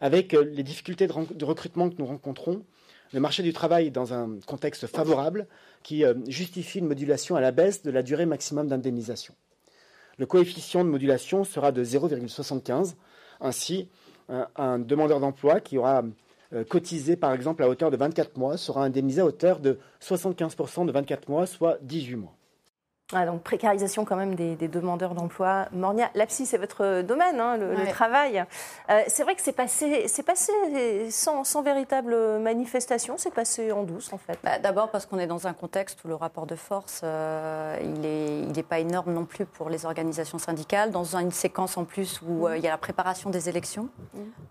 [0.00, 2.64] avec les difficultés de, recrutement que nous rencontrons,
[3.12, 5.46] le marché du travail est dans un contexte favorable
[5.82, 9.34] qui justifie une modulation à la baisse de la durée maximum d'indemnisation.
[10.18, 12.96] Le coefficient de modulation sera de 0,75.
[13.40, 13.88] Ainsi,
[14.28, 16.02] un, demandeur d'emploi qui aura
[16.62, 20.92] cotisé, par exemple, à hauteur de 24 mois sera indemnisé à hauteur de 75% de
[20.92, 22.36] 24 mois, soit 18 mois.
[23.12, 25.66] Ah, donc précarisation quand même des, des demandeurs d'emploi.
[25.72, 28.42] Mornia, l'APSI, c'est votre domaine, hein, le, travail.
[28.88, 30.52] Euh, c'est vrai que c'est passé, c'est passé
[31.10, 34.38] sans, sans véritable manifestation, c'est passé en douce en fait.
[34.42, 38.00] Bah, D'abord parce qu'on est dans un contexte où le rapport de force, euh, il
[38.00, 41.84] n'est il est pas énorme non plus pour les organisations syndicales, dans une séquence en
[41.84, 43.88] plus où euh, il y a la préparation des élections.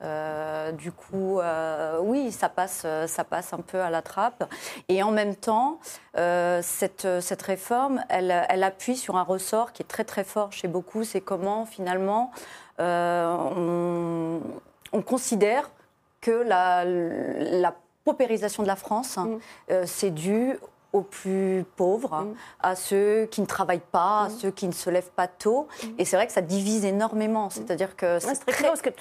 [0.03, 4.43] Euh, du coup, euh, oui, ça passe, euh, ça passe un peu à la trappe.
[4.89, 5.79] Et en même temps,
[6.17, 10.51] euh, cette, cette réforme, elle, elle appuie sur un ressort qui est très très fort
[10.51, 12.31] chez beaucoup, c'est comment finalement
[12.79, 14.41] euh, on,
[14.91, 15.69] on considère
[16.21, 17.75] que la, la
[18.05, 19.39] paupérisation de la France, hein,
[19.71, 20.57] euh, c'est dû
[20.93, 22.27] aux plus pauvres,
[22.61, 25.67] à ceux qui ne travaillent pas, à ceux qui ne se lèvent pas tôt.
[25.97, 27.49] Et c'est vrai que ça divise énormément.
[27.49, 28.91] C'est-à-dire que Ouais, c'est très clair parce que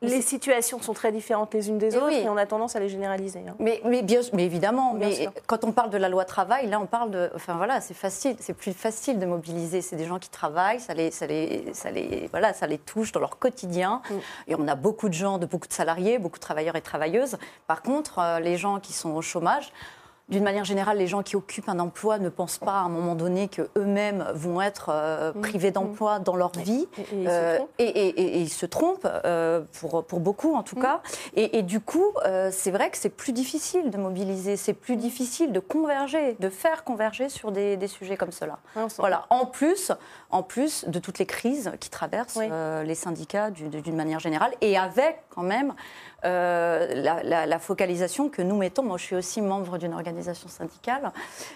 [0.00, 2.22] les situations sont très différentes les unes des Eh autres oui.
[2.24, 3.40] et on a tendance à les généraliser.
[3.48, 3.54] hein.
[3.58, 5.32] Mais, mais, bien, mais évidemment, Bien mais sûr.
[5.46, 7.30] quand on parle de la loi travail, là on parle de.
[7.34, 9.82] Enfin voilà, c'est facile, c'est plus facile de mobiliser.
[9.82, 13.10] C'est des gens qui travaillent, ça les, ça les, ça les, voilà, ça les touche
[13.10, 14.00] dans leur quotidien.
[14.08, 14.14] Mm.
[14.48, 17.36] Et on a beaucoup de gens, de beaucoup de salariés, beaucoup de travailleurs et travailleuses.
[17.66, 19.72] Par contre, euh, les gens qui sont au chômage,
[20.28, 23.14] d'une manière générale, les gens qui occupent un emploi ne pensent pas à un moment
[23.14, 26.86] donné qu'eux-mêmes vont être euh, privés d'emploi dans leur vie.
[26.98, 27.70] Et- et ils se Euh, trompent.
[27.78, 30.82] et, ils se trompent, euh, pour, pour beaucoup en tout Mm.
[30.82, 31.00] cas.
[31.34, 32.04] Et, du coup,
[32.50, 36.84] c'est vrai que c'est plus difficile de mobiliser, c'est plus difficile de converger, de faire
[36.84, 38.58] converger sur des, des sujets comme cela.
[38.98, 39.24] Voilà.
[39.30, 39.92] En plus,
[40.30, 42.48] en plus de toutes les crises qui traversent Oui.
[42.84, 45.72] les syndicats du- d'une manière générale, et avec quand même
[46.24, 48.82] euh, la, la- la focalisation que nous mettons.
[48.82, 51.12] Moi, je suis aussi membre d'une organisation syndicale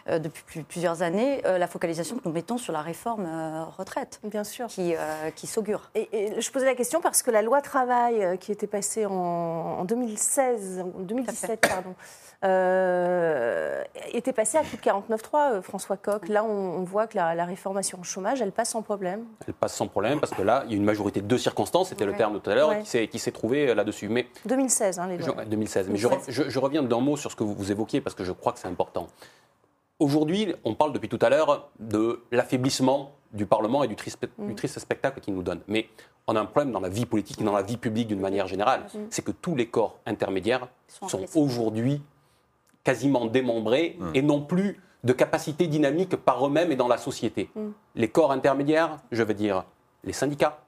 [0.09, 1.42] euh, depuis plus- plusieurs années.
[1.46, 4.66] euh, la focalisation que nous mettons sur la réforme euh, retraite, Bien sûr.
[4.68, 5.90] qui, euh, qui s'augure.
[5.94, 9.07] Et, et je posais la question parce que la loi travail euh, qui était passée
[9.07, 11.94] en, en 2016, en 2017, pardon,
[12.44, 16.29] euh, était passée à coup de 49.3, euh, François Coq.
[16.29, 16.48] Là, on,
[16.81, 19.25] on voit que la, la réforme assurance chômage, elle passe sans problème.
[19.46, 22.05] Elle passe sans problème parce que là, il y a une majorité de circonstances, c'était
[22.05, 22.83] le terme de tout à l'heure, Ouais.
[23.09, 24.09] qui s'est- trouvé là-dessus.
[24.09, 25.36] Mais 2016, hein, les Je- lois.
[25.36, 25.88] ouais, 2016.
[25.88, 28.14] Mais je, re- je- je reviens d'un mot sur ce que vous, vous évoquiez parce
[28.14, 29.08] que je crois que c'est important.
[29.98, 34.48] Aujourd'hui, on parle depuis tout à l'heure de l'affaiblissement du Parlement et du triste, Mm.
[34.48, 35.60] du triste spectacle qu'il nous donne.
[35.68, 35.88] Mais
[36.26, 38.46] on a un problème dans la vie politique et dans la vie publique d'une manière
[38.46, 38.82] générale.
[38.94, 38.98] Mm.
[39.10, 42.02] C'est que tous les corps intermédiaires Sont aujourd'hui
[42.84, 44.10] quasiment démembrés Mm.
[44.14, 47.50] et n'ont plus de capacité dynamique par eux-mêmes et dans la société.
[47.94, 49.64] Les corps intermédiaires, je veux dire
[50.04, 50.58] les syndicats,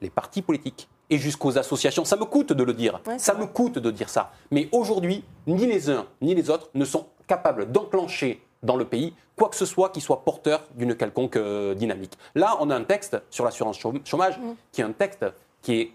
[0.00, 2.04] les partis politiques et jusqu'aux associations.
[2.04, 3.00] Ça me coûte de le dire.
[3.06, 3.42] Ouais, ça vrai.
[3.42, 4.32] me coûte de dire ça.
[4.50, 9.14] Mais aujourd'hui, ni les uns ni les autres ne sont capables d'enclencher dans le pays
[9.36, 12.12] quoi que ce soit qui soit porteur d'une quelconque euh, dynamique.
[12.34, 14.52] Là, on a un texte sur l'assurance chôm- chômage Mm.
[14.70, 15.24] qui est un texte
[15.62, 15.92] qui est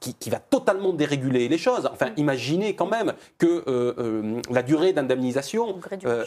[0.00, 1.88] qui, qui va totalement déréguler les choses.
[1.92, 6.24] Enfin, imaginez quand même que euh, euh, la durée d'indemnisation euh,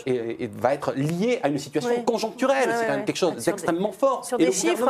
[0.57, 2.03] va être liée à une situation Oui.
[2.05, 2.69] conjoncturelle.
[2.77, 4.25] C'est quand même quelque chose d'extrêmement fort.
[4.25, 4.85] Sur Et des chiffres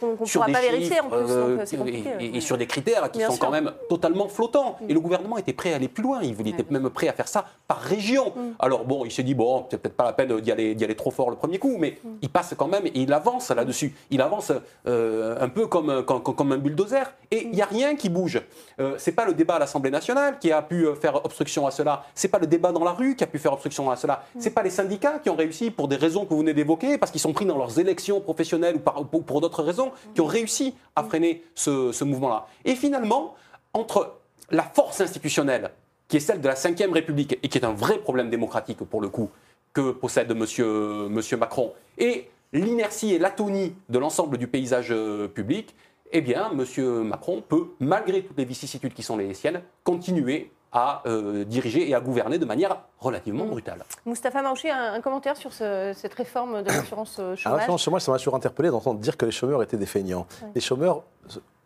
[0.00, 3.28] qu'on ne pourra pas vérifier en plus, donc et, et- sur des critères qui Bien
[3.28, 3.42] sont sûr.
[3.42, 3.46] Mm.
[3.46, 4.76] quand même totalement flottants.
[4.88, 6.20] Et le gouvernement était prêt à aller plus loin.
[6.22, 8.32] Il était même prêt à faire ça par région.
[8.34, 8.40] Mm.
[8.58, 11.30] Alors bon, il s'est dit bon, c'est peut-être pas la peine d'y aller, trop fort
[11.30, 12.08] le premier coup, mais Mm.
[12.22, 13.94] il passe quand même et il avance là-dessus.
[14.10, 14.52] Il avance
[14.86, 17.12] un peu comme, comme, comme un bulldozer.
[17.30, 18.40] Et il n'y a rien qui bouge.
[18.80, 21.70] Euh, c'est pas le débat à l'Assemblée nationale qui a pu euh, faire obstruction à
[21.70, 22.04] cela.
[22.14, 24.24] C'est pas le débat dans la rue qui a pu faire obstruction à cela.
[24.38, 27.10] C'est pas les syndicats qui ont réussi pour des raisons que vous venez d'évoquer, parce
[27.12, 30.26] qu'ils sont pris dans leurs élections professionnelles ou par- pour, pour d'autres raisons, qui ont
[30.26, 32.46] réussi à freiner ce, ce mouvement-là.
[32.64, 33.34] Et finalement,
[33.72, 34.14] entre
[34.50, 35.70] la force institutionnelle,
[36.08, 39.00] qui est celle de la Ve République, et qui est un vrai problème démocratique pour
[39.00, 39.28] le coup,
[39.74, 45.74] que possède monsieur, monsieur Macron, et l'inertie et l'atonie de l'ensemble du paysage euh, public,
[46.12, 51.02] eh bien, monsieur Macron peut, malgré toutes les vicissitudes qui sont les siennes, continuer à
[51.06, 53.84] euh, diriger et à gouverner de manière relativement brutale.
[54.04, 57.58] Moustapha Maouchi, un, un commentaire sur ce- cette réforme de l'assurance euh, Alors, chômage?
[57.60, 60.26] l'assurance chômage, ça m'a toujours interpellé d'entendre dire que les chômeurs étaient des feignants.
[60.54, 61.04] Les chômeurs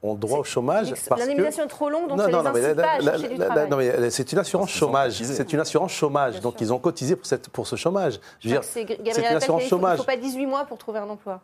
[0.04, 1.14] ont droit au chômage parce que...
[1.28, 3.66] L'indemnisation est trop longue, donc Non, ça non, les non, mais la- la- du la-
[3.66, 5.14] non, mais c'est une assurance chômage.
[5.14, 6.40] C'est une assurance chômage.
[6.40, 8.20] Donc ils ont cotisé pour, cette, pour ce chômage.
[8.38, 9.98] Je veux Je dire, c'est une assurance dit qu'il ne chômage.
[9.98, 11.40] faut pas 18 mois pour trouver un emploi.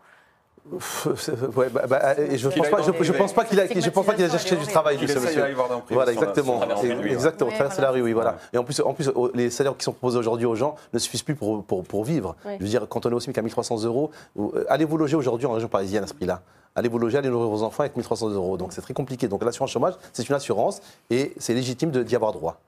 [1.57, 3.67] Ouais, bah, bah, et je Il pense pas, je, été- je pense pas qu'il a,
[3.67, 5.45] je pense pas qu'il a cherché du travail, Il ce monsieur.
[5.91, 6.61] Voilà, exactement.
[7.05, 8.37] Exactement, traverser la rue, oui, voilà.
[8.53, 11.23] Et en plus, en plus, les salaires qui sont proposés aujourd'hui aux gens ne suffisent
[11.23, 12.37] plus pour, pour, pour vivre.
[12.45, 12.53] Oui.
[12.59, 15.17] Je veux dire, quand on est au SMIC à 1300 euros, euh, allez vous loger
[15.17, 16.43] aujourd'hui en région parisienne à ce prix-là?
[16.79, 18.57] Allez vous loger, allez nourrir vos enfants avec 1300 euros.
[18.57, 19.27] Donc c'est très compliqué.
[19.27, 22.61] Donc l'assurance chômage, c'est une assurance et c'est légitime d'y avoir droit.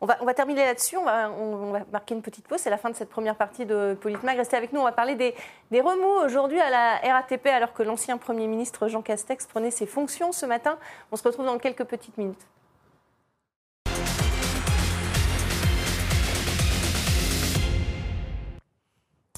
[0.00, 2.58] On va, on va terminer là-dessus, on va, on, on va marquer une petite pause,
[2.58, 4.36] c'est la fin de cette première partie de Politmag.
[4.36, 5.34] Restez avec nous, on va parler des,
[5.70, 9.86] des remous aujourd'hui à la RATP alors que l'ancien Premier ministre Jean Castex prenait ses
[9.86, 10.76] fonctions ce matin.
[11.12, 12.46] On se retrouve dans quelques petites minutes.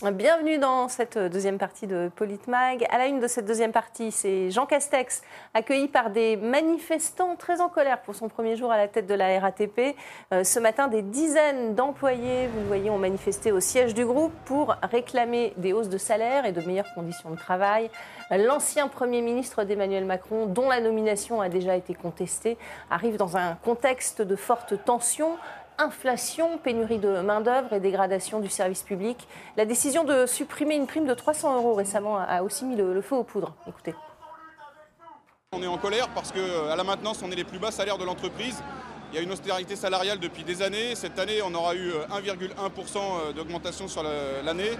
[0.00, 2.86] Bienvenue dans cette deuxième partie de Politmag.
[2.88, 5.22] À la une de cette deuxième partie, c'est Jean Castex,
[5.54, 9.14] accueilli par des manifestants très en colère pour son premier jour à la tête de
[9.14, 9.96] la RATP.
[10.32, 14.32] Euh, ce matin, des dizaines d'employés, vous le voyez, ont manifesté au siège du groupe
[14.44, 17.90] pour réclamer des hausses de salaire et de meilleures conditions de travail.
[18.30, 22.56] L'ancien Premier ministre d'Emmanuel Macron, dont la nomination a déjà été contestée,
[22.88, 25.38] arrive dans un contexte de forte tension
[25.78, 29.28] inflation, pénurie de main-d'œuvre et dégradation du service public.
[29.56, 33.16] La décision de supprimer une prime de 300 euros récemment a aussi mis le, feu
[33.16, 33.54] aux poudres.
[33.66, 33.94] Écoutez.
[35.52, 38.04] On est en colère parce qu'à la maintenance, on est les plus bas salaires de
[38.04, 38.62] l'entreprise.
[39.10, 40.94] Il y a une austérité salariale depuis des années.
[40.94, 44.72] Cette année, on aura eu 1,1% d'augmentation sur l'année.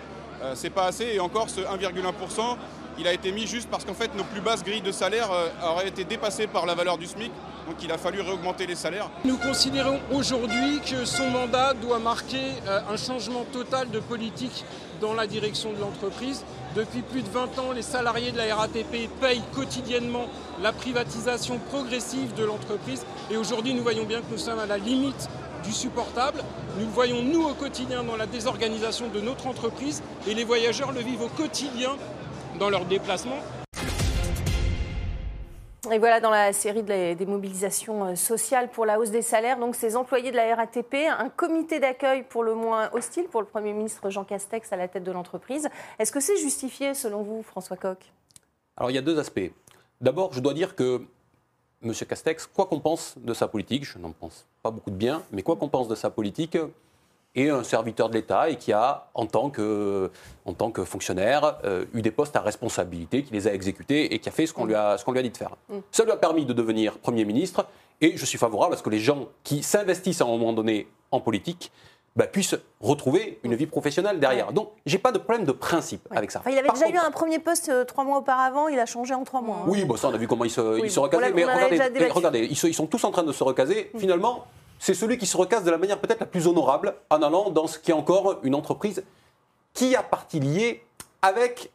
[0.43, 1.07] Euh, C'est pas assez.
[1.07, 2.57] Et encore, ce 1,1%,
[2.99, 5.49] il a été mis juste parce qu'en fait, nos plus basses grilles de salaire euh,
[5.63, 7.31] auraient été dépassées par la valeur du SMIC.
[7.67, 9.11] Donc il a fallu réaugmenter les salaires.
[9.25, 14.65] Nous considérons aujourd'hui que son mandat doit marquer euh, un changement total de politique
[15.01, 16.45] dans la direction de l'entreprise.
[16.75, 20.27] Depuis plus de 20 ans, les salariés de la RATP payent quotidiennement
[20.61, 23.05] la privatisation progressive de l'entreprise.
[23.31, 25.29] Et aujourd'hui, nous voyons bien que nous sommes à la limite
[25.65, 26.43] du supportable.
[26.79, 30.03] Nous le voyons, nous, au quotidien, dans la désorganisation de notre entreprise.
[30.27, 31.97] Et les voyageurs le vivent au quotidien
[32.59, 33.39] dans leurs déplacements.
[35.91, 39.23] Et voilà dans la série de la- des mobilisations euh, sociales pour la hausse des
[39.23, 43.41] salaires, donc ces employés de la RATP, un comité d'accueil pour le moins hostile pour
[43.41, 45.69] le Premier ministre Jean Castex à la tête de l'entreprise.
[45.99, 47.99] Est-ce que c'est justifié selon vous, François Coq?
[48.77, 49.51] Alors il y a deux aspects.
[50.01, 51.03] D'abord, je dois dire que
[51.83, 51.93] M.
[51.95, 55.43] Castex, quoi qu'on pense de sa politique, je n'en pense pas beaucoup de bien, mais
[55.43, 56.59] quoi qu'on pense de sa politique,
[57.43, 60.11] est un serviteur de l'État et qui a, en tant que,
[60.45, 64.19] en tant que fonctionnaire, euh, eu des postes à responsabilité, qui les a exécutés et
[64.19, 64.75] qui a fait ce qu'on lui,
[65.05, 65.51] qu'on lui a dit de faire.
[65.91, 67.67] Ça lui a permis de devenir Premier ministre
[68.01, 70.89] et je suis favorable à ce que les gens qui s'investissent à un moment donné
[71.11, 71.73] en politique
[72.17, 74.53] bah, puissent retrouver une vie professionnelle derrière.
[74.53, 76.41] Donc, j'ai pas de problème de principe avec ça.
[76.41, 78.79] Enfin, Il avait Par déjà contre- eu un premier poste euh, trois mois auparavant, il
[78.81, 79.59] a changé en trois mois.
[79.63, 79.67] hein.
[79.69, 82.09] oui, bon, ça, on a vu comment ils se, Oui, ils se l'a- Mais regardez,
[82.09, 83.93] regardez ils, se- ils sont tous en train de se recaser.
[83.99, 84.47] Finalement,
[84.79, 87.67] c'est celui qui se recasse de la manière peut-être la plus honorable en allant dans
[87.67, 89.03] ce qui est encore une entreprise
[89.75, 90.85] qui a partie liée
[91.23, 91.71] avec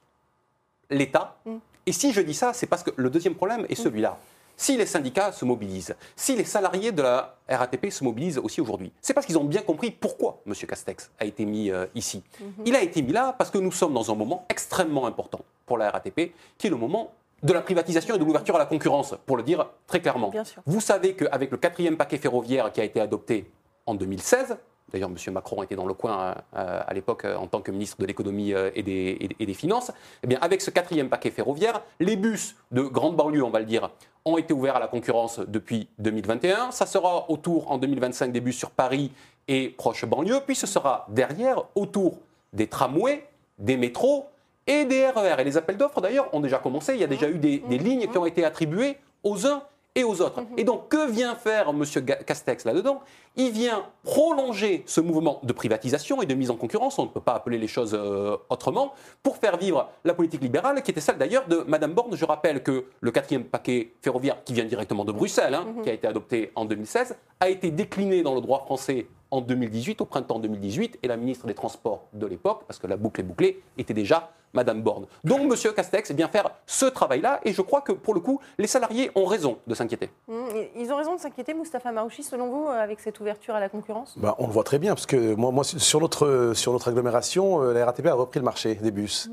[0.90, 1.38] l'État.
[1.46, 1.58] Mm.
[1.86, 4.18] Et si je dis ça, c'est parce que le deuxième problème est celui-là.
[4.56, 8.92] Si les syndicats se mobilisent, si les salariés de la RATP se mobilisent aussi aujourd'hui,
[9.02, 10.54] c'est parce qu'ils ont bien compris pourquoi M.
[10.54, 12.24] Castex a été mis euh, ici.
[12.66, 15.78] Il a été mis là parce que nous sommes dans un moment extrêmement important pour
[15.78, 17.12] la RATP, qui est le moment
[17.44, 20.30] de la privatisation et de l'ouverture à la concurrence, pour le dire très clairement.
[20.30, 20.62] Bien sûr.
[20.66, 23.52] Vous savez qu'avec le quatrième paquet ferroviaire qui a été adopté
[23.86, 24.58] en 2016,
[24.92, 25.34] D'ailleurs, M.
[25.34, 28.54] Macron était dans le coin euh, à l'époque euh, en tant que ministre de l'économie
[28.54, 29.92] euh, et, des, et des- et des finances.
[30.22, 33.66] Eh bien, avec ce quatrième paquet ferroviaire, les bus de grande banlieue, on va le
[33.66, 33.90] dire,
[34.24, 36.70] ont été ouverts à la concurrence depuis 2021.
[36.72, 39.12] Ça sera autour en 2025 des bus sur Paris
[39.48, 40.42] et proche banlieue.
[40.46, 42.20] Puis ce sera derrière autour
[42.52, 43.26] des tramways,
[43.58, 44.28] des métros
[44.68, 45.36] et des RER.
[45.40, 46.94] Et les appels d'offres, d'ailleurs, ont déjà commencé.
[46.94, 49.64] Il y a déjà eu des, des lignes qui ont été attribuées aux uns
[49.96, 50.42] et aux autres.
[50.58, 51.84] Et donc, que vient faire M.
[52.26, 53.02] Castex là-dedans?
[53.36, 57.22] Il vient prolonger ce mouvement de privatisation et de mise en concurrence, on ne peut
[57.22, 61.18] pas appeler les choses euh, autrement, pour faire vivre la politique libérale, qui était celle
[61.18, 62.16] d'ailleurs de Mme Borne.
[62.16, 65.94] Je rappelle que le quatrième paquet ferroviaire, qui vient directement de Bruxelles, hein, qui a
[65.94, 70.40] été adopté en 2016, a été décliné dans le droit français en 2018, au printemps
[70.40, 73.96] 2018, et la ministre des Transports de l'époque, parce que la boucle est bouclée, était
[73.96, 75.06] déjà Madame Borne.
[75.24, 75.74] Donc M.
[75.76, 79.26] Castex vient faire ce travail-là, et je crois que pour le coup, les salariés ont
[79.26, 80.10] raison de s'inquiéter.
[80.28, 80.34] Mmh,
[80.78, 83.70] Ils ont raison de s'inquiéter, Moustapha Marouchi, selon vous, euh, avec cette ouverture à la
[83.70, 84.14] concurrence?
[84.18, 87.62] Bah, on le voit très bien, parce que moi, moi sur, notre, sur notre agglomération,
[87.64, 89.30] euh, la RATP a repris le marché des bus.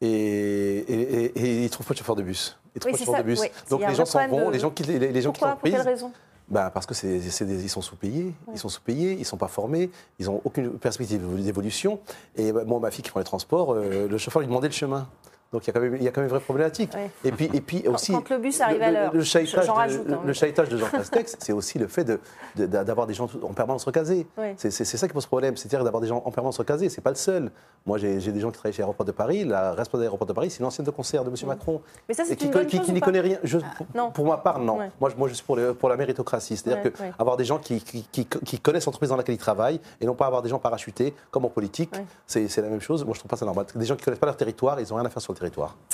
[0.00, 0.80] Et, et,
[1.24, 2.58] et- et ils ne trouvent pas de chauffeurs de bus.
[2.74, 3.40] Ils trouvent Oui, pas de ça, de bus.
[3.40, 3.48] oui.
[3.70, 5.70] Donc les gens s'en vont, de- les gens quittent les, les gens Pourquoi quittent Pour
[5.70, 6.12] quelle raison?
[6.48, 9.38] Bah, parce que c'est, c'est des- ils sont sous-payés, ils sont sous-payés, ils ne sont
[9.38, 12.00] pas formés, ils n'ont aucune perspective d'évolution.
[12.36, 14.74] Et bah, moi, ma fille qui prend les transports, euh, le chauffeur lui demandait le
[14.74, 15.08] chemin.
[15.54, 16.90] Donc il y a quand même, il y a quand même une vraie problématique.
[17.24, 18.12] Et puis, et puis aussi.
[18.12, 20.64] quand le bus arrive à l'heure, Le, de- le- hein.
[20.68, 22.18] de Jean Castex, c'est aussi le fait de-
[22.56, 24.26] de- d'avoir des gens en permanence recasés.
[24.56, 26.88] C'est, ça qui pose problème, c'est-à-dire d'avoir des gens en permanence recasés.
[26.88, 27.52] C'est pas le seul.
[27.86, 29.44] Moi, j'ai, des gens qui travaillent chez Aéroport de Paris.
[29.44, 31.36] La responsable d'aéroport de Paris, c'est une ancienne de concert de M.
[31.46, 31.80] Macron.
[32.08, 33.38] Mais ça, c'est qui, qui- qui n'y connaît rien.
[33.44, 34.10] Je- pour, non.
[34.10, 34.78] pour ma part, non.
[34.78, 34.90] Ouais.
[35.00, 36.56] Moi, je- moi, je suis pour, le- pour la méritocratie.
[36.56, 40.14] C'est-à-dire que avoir des gens qui, qui- connaissent l'entreprise dans laquelle ils travaillent et non
[40.14, 41.94] pas avoir des gens parachutés, comme en politique,
[42.26, 43.04] c'est, la même chose.
[43.04, 43.66] Moi, je trouve pas ça normal.
[43.74, 45.43] Des gens qui connaissent pas leur territoire, ils n'ont rien à faire sur le territoire.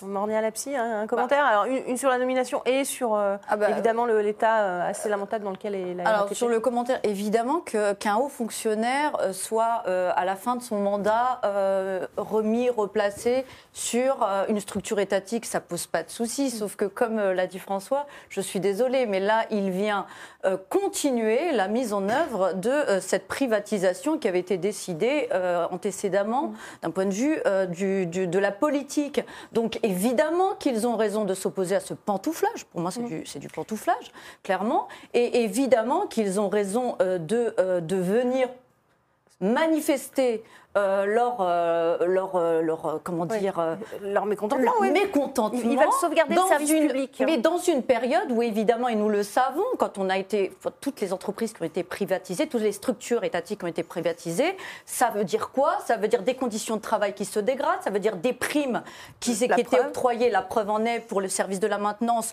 [0.02, 1.44] Morné à la psy, hein, un commentaire?
[1.44, 3.36] Alors, une, une sur la nomination et sur, euh,
[3.70, 7.60] évidemment, le- l'état euh, assez lamentable dans lequel est la Alors, sur le commentaire, évidemment
[7.60, 12.70] que- qu'un haut fonctionnaire euh, soit, euh, à la fin de son mandat, euh, remis,
[12.70, 16.50] replacé sur euh, une structure étatique, ça pose pas de souci.
[16.50, 20.06] Sauf que, comme euh, l'a dit François, je suis désolée, mais là, il vient
[20.46, 25.66] euh, continuer la mise en œuvre de euh, cette privatisation qui avait été décidée euh,
[25.70, 29.20] antécédemment d'un point de vue euh, du- du- de la politique.
[29.52, 32.64] Donc, évidemment qu'ils ont raison de s'opposer à ce pantouflage.
[32.66, 34.88] Pour moi, c'est du, c'est du pantouflage, clairement.
[35.14, 38.48] Et évidemment qu'ils ont raison euh, de, euh, de venir
[39.40, 40.44] manifester
[40.76, 44.64] euh, leur, euh, leur, euh, leur, euh, comment dire, euh, leur mécontentement.
[44.64, 44.92] leur oui.
[44.92, 47.22] mécontentement Ils veulent sauvegarder le service une- public.
[47.26, 51.00] Mais dans une période où, évidemment, et nous le savons, quand on a été, toutes
[51.00, 54.56] les entreprises qui ont été privatisées, toutes les structures étatiques qui ont été privatisées,
[54.86, 55.78] ça veut dire quoi?
[55.86, 58.82] Ça veut dire des conditions de travail qui se dégradent, ça veut dire des primes
[59.18, 62.32] qui, étaient octroyées, la preuve en est pour le service de la maintenance,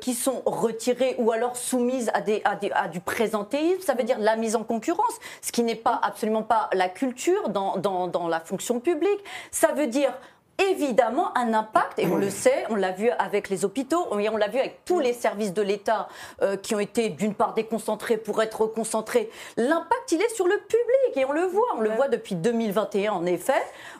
[0.00, 4.02] qui sont retirées ou alors soumises à, des, à, des- à du présentéisme, ça veut
[4.04, 8.28] dire la mise en concurrence, ce qui n'est pas absolument pas la culture dans, dans,
[8.28, 9.22] la fonction publique.
[9.50, 10.12] Ça veut dire
[10.58, 14.36] évidemment un impact, et on le sait, on l'a vu avec les hôpitaux, et on
[14.36, 16.08] l'a vu avec tous les services de l'État
[16.42, 19.30] euh, qui ont été d'une part déconcentrés pour être reconcentrés.
[19.56, 23.12] L'impact, il est sur le public, et on le voit, on le voit depuis 2021
[23.12, 23.52] en effet.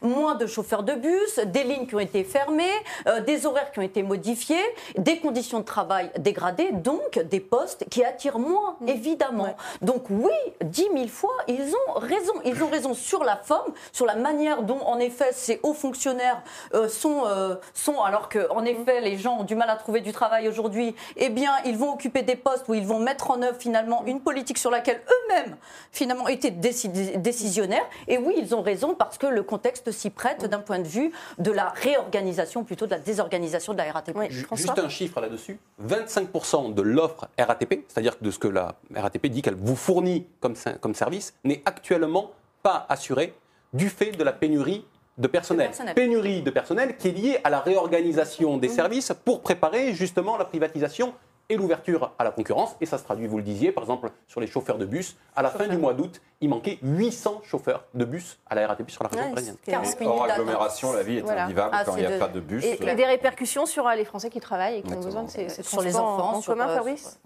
[0.02, 2.64] Moins de chauffeurs de bus, des lignes qui ont été fermées,
[3.06, 4.56] euh, des horaires qui ont été modifiés,
[4.96, 9.56] des conditions de travail dégradées, donc des postes qui attirent moins, évidemment.
[9.82, 12.32] Donc oui, dix mille fois, ils ont raison.
[12.44, 16.42] Ils ont raison sur la forme, sur la manière dont, en effet, ces hauts fonctionnaires
[16.74, 20.00] euh, sont, euh, sont, alors que, en effet, les gens ont du mal à trouver
[20.00, 23.42] du travail aujourd'hui, eh bien, ils vont occuper des postes où ils vont mettre en
[23.42, 25.56] œuvre finalement une politique sur laquelle eux-mêmes,
[25.92, 27.87] finalement, étaient déci- décisionnaires.
[28.09, 31.12] Et oui, ils ont raison parce que le contexte s'y prête d'un point de vue
[31.38, 34.16] de la réorganisation, plutôt de la désorganisation de la RATP.
[34.30, 35.59] Ju- Juste un chiffre là-dessus.
[35.87, 40.54] 25% de l'offre RATP, c'est-à-dire de ce que la RATP dit qu'elle vous fournit comme,
[40.80, 42.30] comme service, n'est actuellement
[42.62, 43.35] pas assuré
[43.72, 44.85] du fait de la pénurie
[45.18, 45.68] de personnel.
[45.68, 45.94] personnel.
[45.94, 50.44] Pénurie de personnel qui est liée à la réorganisation des services pour préparer justement la
[50.44, 51.14] privatisation
[51.48, 52.74] et l'ouverture à la concurrence.
[52.81, 55.16] Et ça se traduit, vous le disiez, par exemple, sur les chauffeurs de bus.
[55.37, 58.90] À la fin du mois d'août, il manquait 800 chauffeurs de bus à la RATP
[58.90, 59.57] sur la région Ouais, parisienne.
[59.64, 61.44] c'est- 40 Et minutes hors agglomération, la vie est Voilà.
[61.44, 62.64] invivable Ah, quand il n'y a de- pas de bus.
[62.64, 65.48] Et, et des répercussions sur les Français qui travaillent et qui ont besoin de ces,
[65.48, 67.20] ces Sur les transports enfants, en sur, commun, euh, Fabrice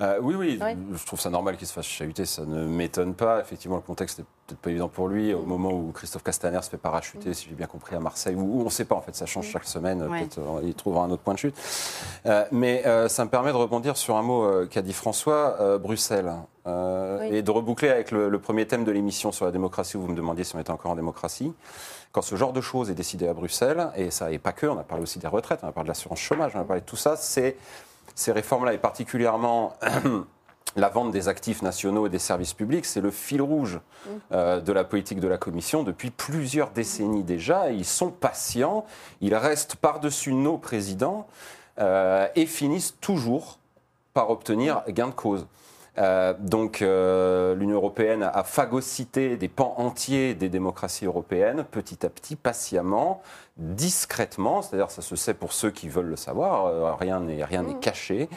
[0.00, 0.76] Euh, oui, oui, Ouais.
[0.92, 3.38] je trouve ça normal qu'il se fasse chahuter, ça ne m'étonne pas.
[3.40, 5.32] Effectivement, le contexte n'est peut-être pas évident pour lui.
[5.32, 5.46] Au Mm.
[5.46, 8.60] moment où Christophe Castaner se fait parachuter, si j'ai bien compris, à Marseille, où, où
[8.62, 9.28] on ne sait pas, en fait, ça Mm.
[9.28, 10.18] change chaque semaine, Ouais.
[10.18, 11.54] peut-être euh, il trouvera un autre point de chute.
[12.26, 16.32] Euh, mais euh, ça me permet de rebondir sur un mot qu'a dit François, Bruxelles,
[16.66, 17.28] Oui.
[17.30, 20.08] et de reboucler avec le, le premier thème de l'émission sur la démocratie, où vous
[20.08, 21.54] me demandiez si on était encore en démocratie.
[22.10, 24.76] Quand ce genre de choses est décidé à Bruxelles, et ça n'est pas que, on
[24.78, 26.86] a parlé aussi des retraites, on a parlé de l'assurance chômage, on a parlé de
[26.86, 27.56] tout ça, c'est
[28.14, 29.74] ces réformes-là, et particulièrement
[30.76, 33.80] la vente des actifs nationaux et des services publics, c'est le fil rouge
[34.32, 37.70] euh, de la politique de la Commission depuis plusieurs décennies déjà.
[37.70, 38.84] Ils sont patients,
[39.20, 41.26] ils restent par-dessus nos présidents
[41.78, 43.58] euh, et finissent toujours
[44.12, 45.46] par obtenir gain de cause.
[45.96, 52.34] Euh, donc l'Union européenne a phagocyté des pans entiers des démocraties européennes, petit à petit,
[52.34, 53.22] patiemment,
[53.56, 57.62] discrètement, c'est-à-dire ça se sait pour ceux qui veulent le savoir, euh, rien n'est rien
[57.62, 58.28] n'est caché,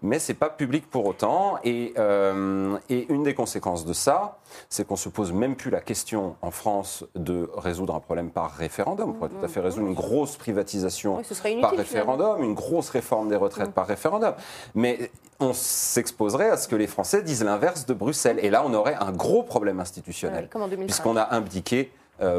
[0.00, 1.58] mais c'est pas public pour autant.
[1.64, 5.80] Et, euh, et une des conséquences de ça, c'est qu'on se pose même plus la
[5.80, 9.10] question en France de résoudre un problème par référendum.
[9.10, 13.28] On pourrait tout à fait résoudre une grosse privatisation Oui, par référendum, une grosse réforme
[13.28, 14.34] des retraites par référendum.
[14.76, 15.10] Mais
[15.40, 18.38] on s'exposerait à ce que les Français disent l'inverse de Bruxelles.
[18.42, 20.86] Et là, on aurait un gros problème institutionnel, Ouais, comme en 2005.
[20.86, 21.90] puisqu'on a impliqué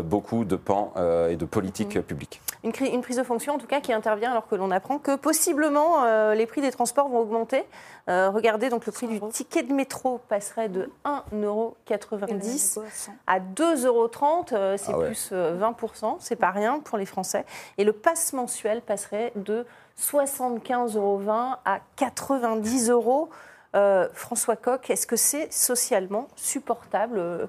[0.03, 2.01] beaucoup de pans euh, et de politiques Mm.
[2.03, 2.41] publiques.
[2.63, 6.03] Une, prise de fonction, en tout cas, qui intervient alors que l'on apprend que possiblement
[6.03, 7.63] euh, les prix des transports vont augmenter.
[8.07, 12.79] Euh, regardez, donc le prix du ticket de métro passerait de 1,90€
[13.25, 14.53] à 2,30€.
[14.53, 15.05] euh, c'est Ah ouais.
[15.07, 16.17] plus euh, 20%.
[16.19, 17.45] C'est pas rien pour les Français.
[17.79, 19.65] Et le pass mensuel passerait de
[19.99, 23.29] 75,20€ à 90 euros.
[23.75, 27.47] Euh, François Coq, est-ce que c'est socialement supportable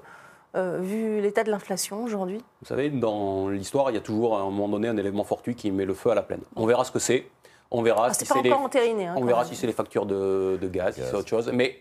[0.55, 2.37] euh, vu l'état de l'inflation aujourd'hui?
[2.61, 5.55] Vous savez, dans l'histoire, il y a toujours à un moment donné un élément fortuit
[5.55, 6.41] qui met le feu à la plaine.
[6.55, 7.25] On verra ce que c'est.
[7.71, 9.49] On verra Ah, si c'est les, hein, on verra même.
[9.49, 11.49] si c'est les factures de, de gaz, si c'est autre chose.
[11.51, 11.79] Mais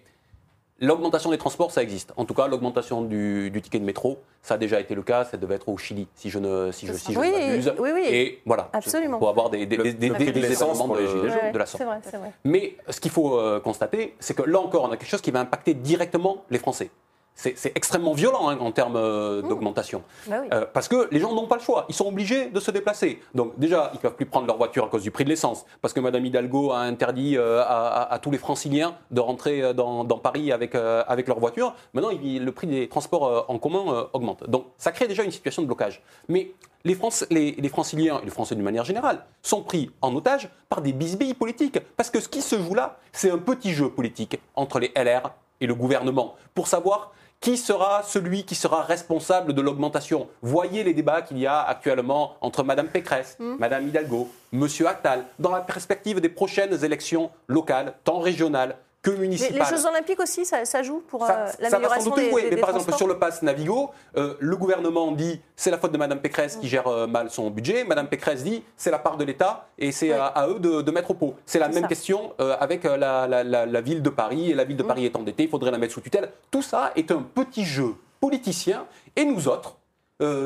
[0.80, 2.12] l'augmentation des transports, ça existe.
[2.16, 5.24] En tout cas, l'augmentation du, du ticket de métro, ça a déjà été le cas.
[5.24, 7.90] Ça devait être au Chili, si je ne, si je, si je Oui, ne oui,
[7.92, 8.04] oui.
[8.10, 8.70] Et voilà.
[8.72, 9.18] Absolument.
[9.18, 11.66] Pour avoir des, des, Le- des, des, le des- événements de, gilets Ouais, de la
[11.66, 11.84] c'est sorte.
[11.84, 12.32] vrai, c'est vrai.
[12.44, 15.30] Mais ce qu'il faut euh, constater, c'est que là encore, on a quelque chose qui
[15.30, 16.90] va impacter directement les Français.
[17.34, 20.02] C'est extrêmement violent hein, en termes euh, d'augmentation.
[20.28, 20.48] Bah oui.
[20.52, 23.20] Euh, parce que les gens n'ont pas le choix, ils sont obligés de se déplacer.
[23.34, 25.64] Donc déjà, ils ne peuvent plus prendre leur voiture à cause du prix de l'essence,
[25.80, 29.74] parce que Madame Hidalgo a interdit euh, à, à- à tous les franciliens de rentrer
[29.74, 31.74] dans, dans Paris avec, avec leur voiture.
[31.94, 34.48] Maintenant, il- le prix des transports en commun augmente.
[34.48, 36.02] Donc ça crée déjà une situation de blocage.
[36.28, 36.52] Mais
[36.84, 40.48] les, France- les, les franciliens, et les Français d'une manière générale, sont pris en otage
[40.68, 41.78] par des bisbilles politiques.
[41.96, 45.30] Parce que ce qui se joue là, c'est un petit jeu politique entre les LR
[45.62, 50.28] et le gouvernement pour savoir qui sera celui qui sera responsable de l'augmentation.
[50.42, 55.50] Voyez les débats qu'il y a actuellement entre Madame Pécresse, Madame Hidalgo, Monsieur Attal, dans
[55.50, 60.64] la perspective des prochaines élections locales, tant régionales que Les, les Jeux Olympiques aussi, ça,
[60.64, 63.90] ça joue pour euh, l'amélioration des, des- Mais des par exemple, sur le pass Navigo,
[64.16, 67.50] euh, le gouvernement dit c'est la faute de Madame Pécresse qui gère euh, mal son
[67.50, 67.82] budget.
[67.82, 70.18] Madame Pécresse dit c'est la part de l'État et c'est Oui.
[70.18, 71.34] à, à eux de, de mettre au pot.
[71.46, 71.88] C'est la même ça.
[71.88, 74.52] question avec la, la- la- la ville de Paris.
[74.52, 74.78] Et la ville Mm.
[74.78, 76.30] de Paris est endettée, il faudrait la mettre sous tutelle.
[76.52, 78.86] Tout ça est un petit jeu politicien.
[79.16, 79.76] Et nous autres,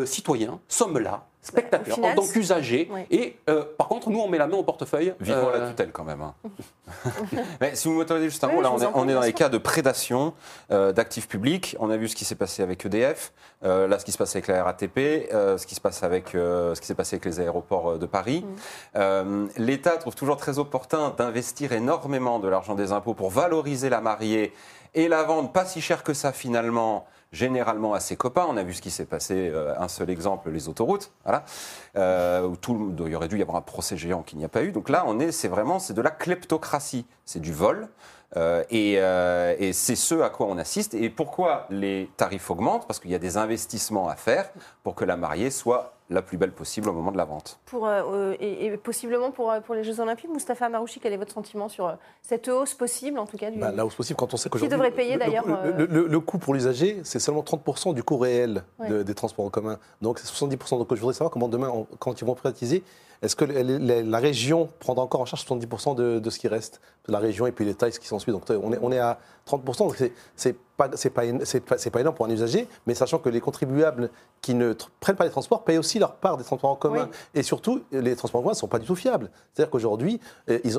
[0.07, 1.83] citoyens, sommes là, final,
[2.13, 2.89] en tant qu'usagers.
[2.93, 3.01] Oui.
[3.11, 5.15] Et euh, par contre, nous, on met la main au portefeuille.
[5.21, 6.21] Vivement Euh, la tutelle quand même.
[6.23, 6.35] hein.
[7.61, 9.49] Mais si vous m'autorisez juste un Oui, mot, là on est, on dans les cas
[9.49, 10.35] de prédation
[10.71, 11.77] euh, d'actifs publics.
[11.79, 13.33] On a vu ce qui s'est passé avec EDF,
[13.65, 14.99] euh, là ce qui se passe avec la RATP,
[15.33, 18.07] euh, ce qui se passe avec euh, ce qui s'est passé avec les aéroports de
[18.07, 18.45] Paris.
[18.47, 18.55] Mm.
[18.97, 24.01] Euh, L'État trouve toujours très opportun d'investir énormément de l'argent des impôts pour valoriser la
[24.01, 24.53] mariée
[24.95, 27.07] et la vendre pas si cher que ça finalement.
[27.33, 29.51] Généralement à ses copains, on a vu ce qui s'est passé.
[29.53, 31.45] euh, un seul exemple, les autoroutes, voilà,
[31.97, 34.49] euh, où tout, il y aurait dû y avoir un procès géant qu'il n'y a
[34.49, 34.71] pas eu.
[34.71, 37.89] Donc là, on est, c'est vraiment, c'est de la kleptocratie, c'est du vol,
[38.37, 40.95] euh, et, et c'est ce à quoi on assiste.
[40.95, 42.87] Et pourquoi les tarifs augmentent?
[42.87, 44.49] Parce qu'il y a des investissements à faire
[44.85, 47.59] pour que la mariée soit la plus belle possible au moment de la vente.
[47.67, 50.31] pour, euh, euh, et, et possiblement pour, euh, pour les Jeux Olympiques.
[50.31, 51.93] Moustapha Marouchi, quel est votre sentiment sur euh,
[52.23, 53.59] cette hausse possible, en tout cas du...
[53.59, 54.73] Bah, la hausse possible quand on sait Qui qu'aujourd'hui.
[54.77, 58.03] devrait payer, le- d'ailleurs, Le, le- le- le coût pour l'usager, c'est seulement 30% du
[58.05, 59.79] coût réel de- des transports en commun.
[60.01, 60.79] Donc c'est 70%.
[60.79, 62.85] Donc je voudrais savoir comment demain, on- quand ils vont privatiser,
[63.27, 66.81] est-ce que la, région prendra encore en charge 70% de, de ce qui reste?
[67.07, 68.35] De la région et puis les tailles qui s'en suivent.
[68.35, 69.19] Donc on est, on est à
[69.49, 69.79] 30%.
[69.79, 69.97] Donc
[70.35, 74.11] c'est- pas, pas, pas, pas énorme pour un usager, mais sachant que les contribuables
[74.43, 77.09] qui ne prennent pas les transports payent aussi leur part des transports en commun.
[77.35, 79.31] Et surtout, les transports en commun ne sont pas du tout fiables.
[79.55, 80.21] C'est-à-dire qu'aujourd'hui,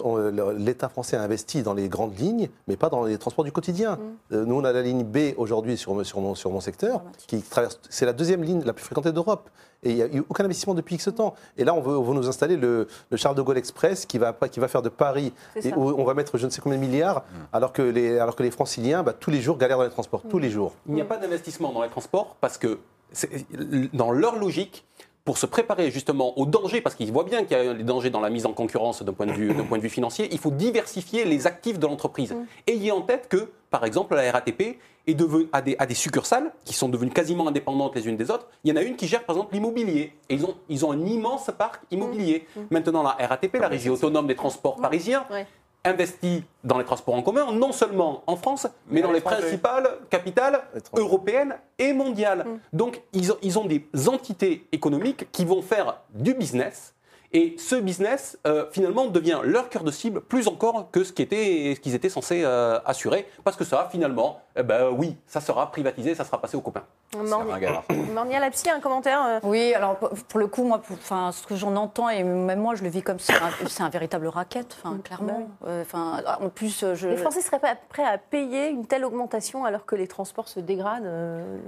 [0.03, 3.43] ont- euh, l'État français a investi dans les grandes lignes, mais pas dans les transports
[3.43, 3.97] du quotidien.
[4.31, 7.41] Euh, nous, on a la ligne B aujourd'hui sur, sur, mon, sur mon secteur, qui
[7.41, 7.79] traverse.
[7.89, 9.49] C'est la deuxième ligne la plus fréquentée d'Europe.
[9.83, 11.35] Et il n'y a eu aucun investissement depuis X temps.
[11.57, 14.17] Et là, on veut, on veut nous installer le, le Charles de Gaulle Express qui
[14.17, 16.77] va, qui va faire de Paris, et où on va mettre je ne sais combien
[16.79, 17.23] de milliards,
[17.53, 20.23] alors, que les, alors que les franciliens, bah, tous les jours, galèrent dans les transports.
[20.29, 20.73] Tous les jours.
[20.87, 22.79] Il n'y a pas d'investissement dans les transports parce que,
[23.11, 23.29] c'est-
[23.93, 24.85] dans leur logique,
[25.23, 28.09] pour se préparer justement aux dangers, parce qu'ils voient bien qu'il y a des dangers
[28.09, 30.39] dans la mise en concurrence d'un point, de vue- d'un point de vue financier, il
[30.39, 32.33] faut diversifier les actifs de l'entreprise.
[32.65, 36.51] Ayez en tête que, par exemple, la RATP est devenu, a, des, a des succursales
[36.65, 38.47] qui sont devenues quasiment indépendantes les unes des autres.
[38.63, 40.13] Il y en a une qui gère, par exemple, l'immobilier.
[40.29, 42.47] Et ils ont, ils ont un immense parc immobilier.
[42.69, 45.45] Maintenant, la RATP, la Régie autonome des transports parisiens, Ouais.
[45.85, 50.61] investi dans les transports en commun, non seulement en France, mais, dans les principales capitales
[50.93, 52.45] européennes et mondiales.
[52.73, 56.93] Donc, ils ont, ils ont des entités économiques qui vont faire du business
[57.33, 61.25] et ce business, euh, finalement, devient leur cœur de cible plus encore que ce qu'ils
[61.25, 63.27] étaient, ce qu'ils étaient censés euh, assurer.
[63.43, 66.83] Parce que ça, finalement, eh ben, oui, ça sera privatisé, ça sera passé aux copains.
[68.13, 71.55] Mornia Lapsi, un commentaire euh Oui, alors pour le coup, moi, pour, enfin, ce que
[71.55, 73.33] j'en entends, et même moi, je le vis comme ça,
[73.67, 75.49] c'est un véritable racket, enfin, clairement.
[75.65, 77.07] Enfin, en plus, je...
[77.07, 80.59] Les Français seraient pas prêts à payer une telle augmentation alors que les transports se
[80.59, 81.09] dégradent,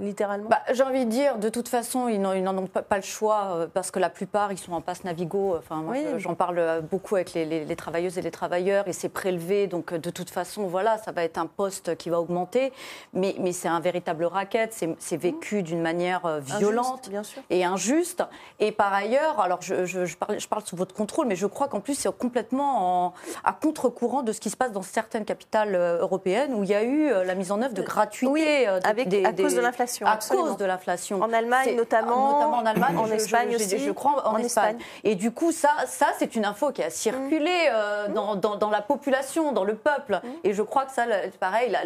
[0.00, 0.48] littéralement?
[0.48, 3.66] Bah, J'ai envie de dire, de toute façon, ils n'en ont pas, pas, le choix,
[3.72, 5.84] parce que la plupart, ils sont en passe Navigo Enfin,
[6.18, 9.66] j'en parle beaucoup avec les, travailleuses et les travailleurs et c'est prélevé.
[9.66, 12.72] Donc, de toute façon, voilà, ça va être un poste qui va augmenter.
[13.12, 14.72] Mais, mais c'est un véritable racket.
[14.98, 17.10] C'est vécu d'une manière euh, violente
[17.50, 18.22] et injuste.
[18.58, 21.68] Et par ailleurs, alors je, je, parle, je, parle, sous votre contrôle, mais je crois
[21.68, 25.74] qu'en plus, c'est complètement en, à contre-courant de ce qui se passe dans certaines capitales
[25.74, 28.66] euh, européennes où il y a eu euh, la mise en œuvre de gratuité.
[28.66, 30.06] avec, des, à cause de l'inflation.
[30.06, 31.22] À cause de l'inflation.
[31.22, 32.32] En Allemagne, notamment.
[32.32, 32.96] Notamment en Allemagne.
[32.96, 33.78] En Espagne aussi.
[33.78, 34.78] Je crois en, Espagne.
[35.04, 38.82] Et du coup, ça, ça c'est une info qui a circulé euh, dans, dans, la
[38.82, 40.20] population, dans le peuple.
[40.44, 41.04] Et je crois que ça,
[41.38, 41.76] pareil,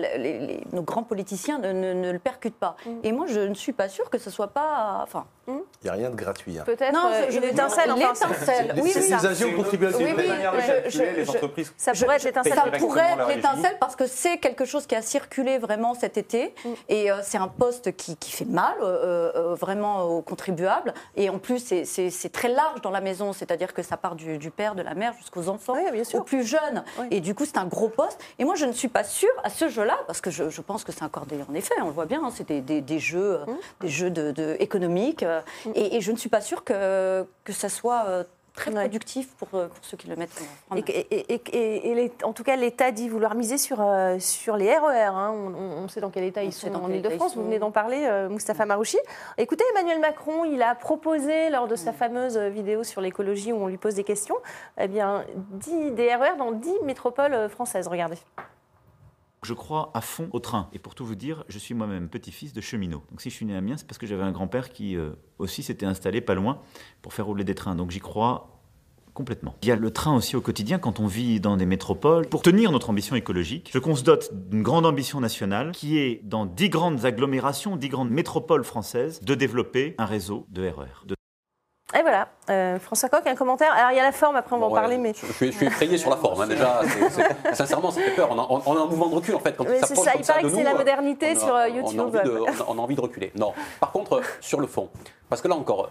[0.73, 2.77] nos grands politiciens ne, ne, le percutent pas.
[3.03, 5.01] Et moi, je ne suis pas sûre que ce soit pas.
[5.03, 6.59] Enfin, il n'y a rien de gratuit.
[6.59, 6.63] Hein.
[6.65, 7.93] Peut-être non, euh, une étincelle.
[7.97, 9.97] L'étincelle, oui, c'est l'usagers aux contribuables.
[9.99, 10.25] Oui, oui,
[11.17, 11.73] les entreprises.
[11.77, 12.55] Ça pourrait être l'étincelle.
[12.55, 16.55] Ça pourrait être l'étincelle parce que c'est quelque chose qui a circulé vraiment cet été.
[16.65, 16.69] Mm.
[16.89, 18.75] Et euh, c'est un poste qui, qui fait mal
[19.61, 20.95] vraiment aux contribuables.
[21.17, 23.33] Et en plus, c'est très large dans la maison.
[23.45, 25.75] C'est-à-dire que ça part du, père, de la mère jusqu'aux enfants,
[26.15, 26.83] aux plus jeunes.
[27.11, 28.19] Et du coup, c'est un gros poste.
[28.39, 30.93] Et moi, je ne suis pas sûre à ce jeu-là, parce que je, pense que
[30.93, 33.53] c'est accordé en effet, on le voit bien, hein, c'est des, jeux, mmh.
[33.83, 35.25] des jeux de, économiques.
[35.67, 35.71] Mmh.
[35.75, 38.25] et, je ne suis pas sûre que, que ça soit euh,
[38.55, 42.93] très productif pour, pour, ceux qui le mettent en Et, et, en tout cas, l'État
[42.93, 43.85] dit vouloir miser sur,
[44.19, 45.07] sur les RER.
[45.07, 45.33] Hein.
[45.33, 47.37] On, sait dans quel état ils sont en Ile-de-France.
[47.37, 48.99] Vous venez d'en parler, euh, Moustapha Marouchi.
[49.39, 53.67] Écoutez, Emmanuel Macron, il a proposé lors de sa fameuse vidéo sur l'écologie où on
[53.67, 54.37] lui pose des questions,
[54.81, 57.89] eh bien, 10, des RER dans 10 métropoles françaises.
[57.89, 58.19] Regardez.
[59.45, 60.69] Je crois à fond au train.
[60.73, 63.03] Et pour tout vous dire, je suis moi-même petit-fils de cheminot.
[63.11, 65.11] Donc si je suis né à Amiens, c'est parce que j'avais un grand-père qui euh,
[65.39, 66.61] aussi s'était installé pas loin
[67.03, 67.75] pour faire rouler des trains.
[67.75, 68.55] Donc j'y crois
[69.15, 69.55] complètement.
[69.63, 72.27] Il y a le train aussi au quotidien quand on vit dans des métropoles.
[72.27, 76.21] Pour tenir notre ambition écologique, je qu'on se dote d'une grande ambition nationale qui est
[76.25, 81.07] dans dix grandes agglomérations, dix grandes métropoles françaises, de développer un réseau de RER.
[81.07, 81.14] De
[81.97, 83.73] et voilà, euh, François Coq, un commentaire.
[83.73, 85.15] Alors il y a la forme, après on va en parler, mais...
[85.15, 86.81] Je, suis, effrayé sur la forme, hein, déjà.
[87.53, 88.31] sincèrement, ça fait peur.
[88.31, 89.57] On a, un mouvement de recul, en fait.
[89.57, 92.01] Quand c'est ça, il paraît que c'est la modernité sur YouTube.
[92.67, 93.33] On a, envie de, reculer.
[93.37, 93.53] Non.
[93.79, 94.89] Par contre, sur le fond,
[95.29, 95.91] parce que là encore,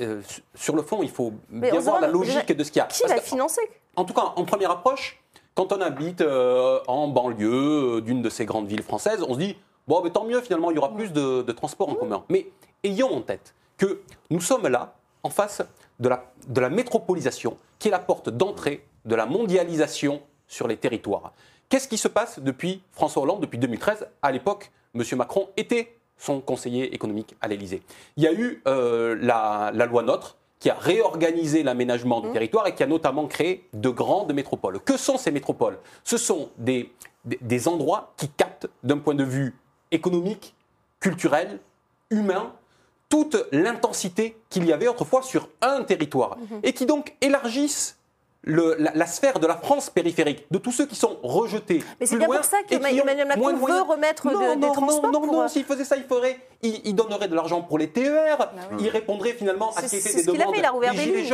[0.00, 0.20] euh,
[0.54, 2.86] sur le fond, il faut bien voir la logique de ce qu'il y a.
[2.86, 3.62] Qui va financer
[3.94, 5.22] En tout cas, en première approche,
[5.54, 9.56] quand on habite euh, en banlieue d'une de ces grandes villes françaises, on se dit,
[9.86, 12.24] bon, mais tant mieux, finalement, il y aura plus de, de transports en commun.
[12.28, 12.48] Mais
[12.82, 14.00] ayons en tête que
[14.30, 14.94] nous sommes là
[15.24, 15.62] en face
[15.98, 20.76] de la, de la métropolisation, qui est la porte d'entrée de la mondialisation sur les
[20.76, 21.32] territoires.
[21.68, 25.02] Qu'est-ce qui se passe depuis François Hollande, depuis 2013 À l'époque, M.
[25.16, 27.82] Macron était son conseiller économique à l'Élysée.
[28.16, 32.32] Il y a eu euh, la, loi NOTRe qui a réorganisé l'aménagement du mmh.
[32.32, 34.80] territoire et qui a notamment créé de grandes métropoles.
[34.80, 35.78] Que sont ces métropoles?
[36.04, 36.92] Ce sont des,
[37.24, 39.54] des endroits qui captent d'un point de vue
[39.90, 40.54] économique,
[41.00, 41.58] culturel,
[42.10, 42.52] humain,
[43.14, 46.60] toute l'intensité qu'il y avait autrefois sur un territoire mhm.
[46.64, 47.96] et qui donc élargissent
[48.42, 51.80] la, sphère de la France périphérique, de tous ceux qui sont rejetés.
[52.00, 55.12] Mais c'est bien pour ça qu'Emmanuel Macron veut remettre non, des transports.
[55.12, 56.40] Non, non, non, s'il faisait ça, il ferait.
[56.62, 58.50] Il, donnerait de l'argent pour les TER, bah
[58.80, 61.24] il répondrait finalement à ce qui était des demandes des, gilets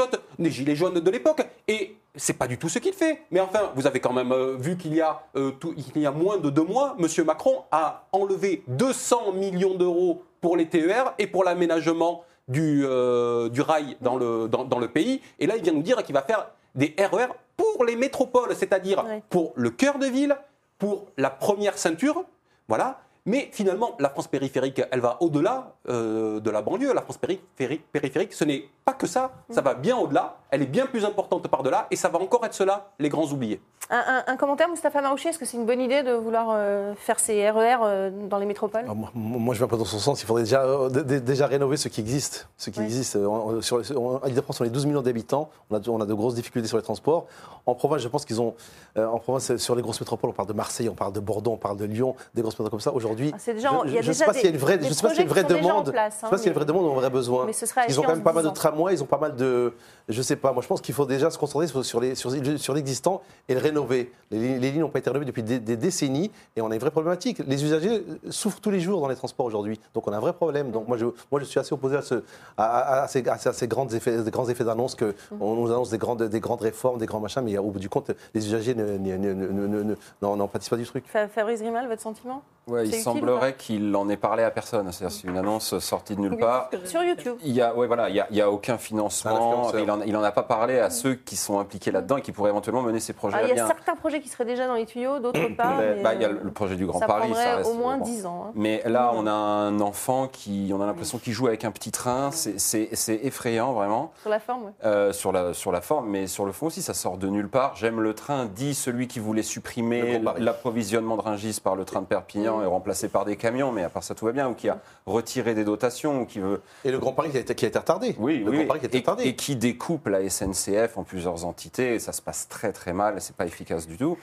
[0.40, 1.46] des gilets jaunes de l'époque.
[1.68, 3.22] Et c'est pas du tout ce qu'il fait.
[3.30, 5.52] Mais enfin, vous avez quand même euh, vu qu'il y, a, euh,
[5.94, 7.06] il y a moins de deux mois, M.
[7.24, 13.60] Macron a enlevé 200 millions d'euros pour les TER et pour l'aménagement du, euh, du
[13.60, 15.20] rail dans le, dans, le pays.
[15.38, 19.04] Et là, il vient nous dire qu'il va faire des RER pour les métropoles, c'est-à-dire
[19.28, 20.36] pour le cœur de ville,
[20.78, 22.24] pour la première ceinture,
[22.68, 23.00] voilà.
[23.26, 26.94] Mais finalement, la France périphérique, elle va au-delà euh, de la banlieue.
[26.94, 30.66] La France périphérique, périphérique ce n'est pas que ça, ça va bien au-delà, elle est
[30.66, 33.60] bien plus importante par-delà, et ça va encore être cela, les grands oubliés.
[33.92, 37.50] Un, commentaire, Moustapha Marouchi, est-ce que c'est une bonne idée de vouloir euh, faire ces
[37.50, 38.84] RER euh, dans les métropoles?
[38.88, 40.22] Ah, moi, je ne vais pas dans son sens.
[40.22, 42.48] Il faudrait déjà, euh, déjà rénover ce qui existe.
[42.56, 43.16] Ce qui existe.
[43.16, 45.50] En, sur, en Ile-de-France, on est 12 millions d'habitants.
[45.70, 47.26] On a, on a, de grosses difficultés sur les transports.
[47.66, 48.54] En province, je pense qu'ils ont.
[48.96, 51.56] en province, sur les grosses métropoles, on parle de Marseille, on parle de Bordeaux, on
[51.56, 52.92] parle de Lyon, des grosses métropoles comme ça.
[52.92, 55.18] Aujourd'hui, ah, je ne sais pas s'il y a une vraie, je sais pas s'il
[55.18, 55.86] y a une vraie demande.
[55.86, 57.44] je ne sais pas s'il y a une vraie demande ou un vrai besoin.
[57.44, 59.18] Mais ce sera Ils ont quand même pas mal de tramways moins, ils ont pas
[59.18, 59.72] mal de.
[60.10, 62.74] Je sais pas, moi je pense qu'il faut déjà se concentrer sur, les- sur, sur
[62.74, 64.12] l'existant et le rénover.
[64.30, 66.74] Les, li- les lignes n'ont pas été rénovées depuis des, des décennies et on a
[66.74, 67.40] une vraie problématique.
[67.46, 69.80] Les usagers souffrent tous les jours dans les transports aujourd'hui.
[69.94, 70.70] Donc on a un vrai problème.
[70.70, 72.16] Donc moi je, moi, je suis assez opposé à, ce,
[72.56, 75.54] à, à- à ces, à ces- à ces grands effets, des grands effets d'annonce qu'on
[75.54, 78.10] nous annonce des grandes, des grandes réformes, des grands machins, mais au bout du compte,
[78.34, 81.04] les usagers ne- ne- ne- ne- ne- ne- n'en n'en pâtissent pas du truc.
[81.06, 82.42] Fa- Fabrice Grimal, votre sentiment?
[82.66, 84.92] Ouais, il utile semblerait qu'il en ait parlé à personne.
[84.92, 86.70] C'est-à-dire c'est une annonce sortie de nulle part.
[86.84, 87.36] Sur YouTube.
[87.42, 89.30] Il y a, ouais, voilà, il y a, il y a aucun Un financement.
[89.64, 89.80] influenceur.
[89.80, 92.32] Il en, il en a pas parlé à ceux qui sont impliqués là-dedans et qui
[92.32, 93.66] pourraient éventuellement mener ces projets Ah, à il y a bien.
[93.66, 95.74] certains projets qui seraient déjà dans les tuyaux, d'autres pas.
[95.78, 97.30] Mais, mais, bah, il y a le projet du Grand ça Paris.
[97.30, 98.04] prendrait reste- au moins bon.
[98.04, 98.44] 10 ans.
[98.48, 98.52] hein.
[98.54, 101.90] Mais là, on a un enfant qui, on a l'impression qu'il joue avec un petit
[101.90, 102.30] train.
[102.32, 102.80] C'est-
[103.24, 104.12] effrayant, vraiment.
[104.22, 104.72] Sur la forme, ouais.
[104.84, 107.48] Euh, sur, la, sur la forme, mais sur le fond aussi, ça sort de nulle
[107.48, 107.76] part.
[107.76, 112.06] J'aime le train, dit celui qui voulait supprimer l'approvisionnement de Rungis par le train de
[112.06, 114.68] Perpignan et remplacer par des camions, mais à part ça, tout va bien, ou qui
[114.68, 116.60] a retiré des dotations, ou qui veut.
[116.84, 118.16] Et le Grand Paris qui a été, qui a été retardé.
[118.18, 119.24] Oui, le oui, Grand Paris qui a été et, retardé.
[119.24, 119.56] et qui
[119.90, 123.46] découpe la SNCF en plusieurs entités, et ça se passe très très mal, c'est pas
[123.46, 124.16] efficace du tout,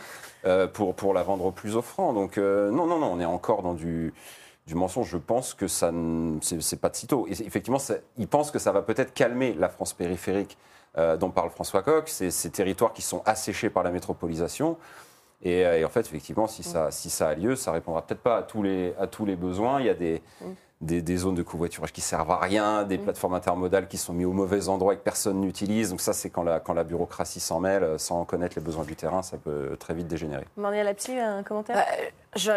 [0.45, 2.13] euh, pour, pour la vendre plus offrant.
[2.13, 4.13] Donc euh, non, non, non, on est encore dans du,
[4.65, 5.09] du mensonge.
[5.09, 5.91] Je pense que ça,
[6.41, 7.27] c'est pas de sitôt.
[7.27, 10.57] Et effectivement, ça- ils pensent que ça va peut-être calmer la France périphérique
[10.97, 14.77] euh, dont parle François Coq, ces, ces territoires qui sont asséchés par la métropolisation.
[15.43, 18.37] Et, et en fait, effectivement, si ça, si ça a lieu, ça répondra peut-être pas
[18.37, 19.79] à tous les, à tous les besoins.
[19.81, 20.21] Il y a des,
[20.81, 24.27] des, des zones de covoiturage qui servent à rien, des plateformes intermodales qui sont mises
[24.27, 25.89] au mauvais endroit et que personne n'utilise.
[25.89, 28.83] Donc ça, c'est quand la, quand la bureaucratie s'en mêle, euh, sans connaître les besoins
[28.83, 30.45] du terrain, ça peut très vite dégénérer.
[30.55, 31.75] Marnia Lapsi, un commentaire?
[31.77, 31.85] Bah,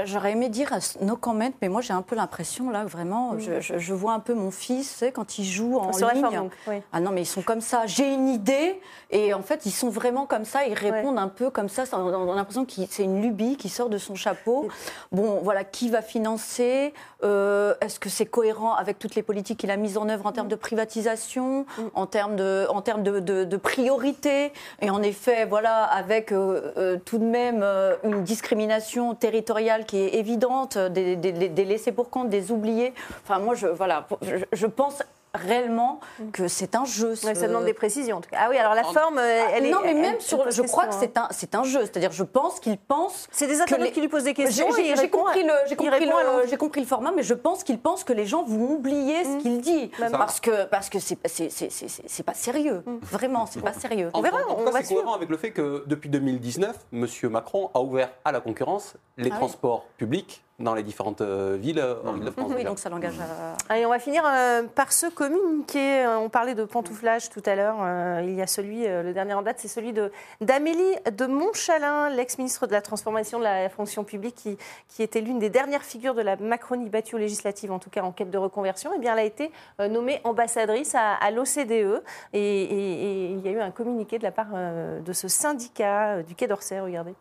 [0.05, 0.69] J'aurais aimé dire
[1.01, 4.21] no comment, mais moi j'ai un peu l'impression là, vraiment, je, je- je vois un
[4.21, 6.23] peu mon fils, tu sais, quand il joue en Sur la ligne.
[6.23, 6.83] forme, donc, oui.
[6.93, 7.87] Ah non, mais ils sont comme ça.
[7.87, 8.79] J'ai une idée,
[9.11, 10.67] et en fait, ils sont vraiment comme ça.
[10.67, 11.85] Ils répondent un peu comme ça.
[11.95, 14.69] on on a l'impression que c'est une lubie qui sort de son chapeau.
[15.13, 16.93] Bon, voilà, qui va financer?
[17.23, 20.33] Euh, Est-ce que c'est cohérent avec toutes les politiques qu'il a mises en œuvre en
[20.33, 24.53] termes de privatisation, en termes de, en termes de, de, de priorité.
[24.83, 29.97] Et en effet, voilà, avec euh, euh, tout de même euh, une discrimination territoriale qui
[29.99, 32.93] est évidente, des, des, des- des laissés pour compte, des oubliés.
[33.23, 35.03] Enfin, moi, je, voilà, je, je pense
[35.35, 36.01] réellement
[36.33, 37.15] que c'est un jeu.
[37.15, 38.19] Ce- ça demande des précisions.
[38.19, 38.39] en tout cas.
[38.41, 39.71] Ah oui, alors la forme, euh, elle est.
[39.71, 41.63] non, mais elle- même elle sur, pose je crois que question, c'est un, c'est un
[41.65, 41.81] jeu.
[41.83, 43.27] C'est-à-dire, je pense qu'il pense.
[43.31, 46.57] C'est des internautes les- qui lui posent des questions J'ai- compris le, j'ai compris le,
[46.57, 49.61] compris le format, mais je pense qu'il pense que les gens vont oublier ce qu'il
[49.61, 52.83] dit Bah, parce que parce que c'est c'est c'est c'est- c'est- c'est pas sérieux.
[53.03, 54.11] Vraiment, c'est pas sérieux.
[54.13, 57.07] En, en- en tout cas, c'est cohérent avec le fait que depuis 2019, M.
[57.31, 61.79] Macron a ouvert à la concurrence les Ah transports publics dans les différentes euh, villes
[61.81, 62.53] euh, en Ile-de-France.
[62.55, 63.57] Oui, donc ça l'engage à.
[63.73, 66.07] Allez, on va finir euh, par ce communiqué.
[66.07, 67.77] On parlait de pantouflage tout à l'heure.
[67.81, 71.27] Euh, il y a celui, euh, le dernier en date, c'est celui de- d'Amélie de
[71.27, 74.59] Montchalin, l'ex-ministre de la Transformation de la fonction publique, qui,
[74.89, 78.03] qui était l'une des dernières figures de la Macronie battue aux législatives, en tout cas
[78.03, 78.91] en quête de reconversion.
[78.95, 79.51] Eh bien, elle a été
[79.81, 82.03] euh, nommée ambassadrice à, à l'OCDE.
[82.33, 85.29] Et, et- et il y a eu un communiqué de la part euh, de ce
[85.29, 86.81] syndicat euh, du Quai d'Orsay.
[86.81, 87.15] Regardez.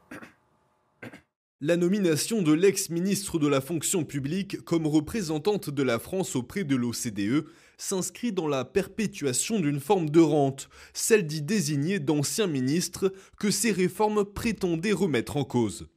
[1.61, 6.77] La nomination de l'ex-ministre de la fonction publique comme représentante de la France auprès de
[6.77, 7.47] l'OCDE
[7.77, 13.73] s'inscrit dans la perpétuation d'une forme de rente, celle d'y désigner d'anciens ministres que ces
[13.73, 15.89] réformes prétendaient remettre en cause.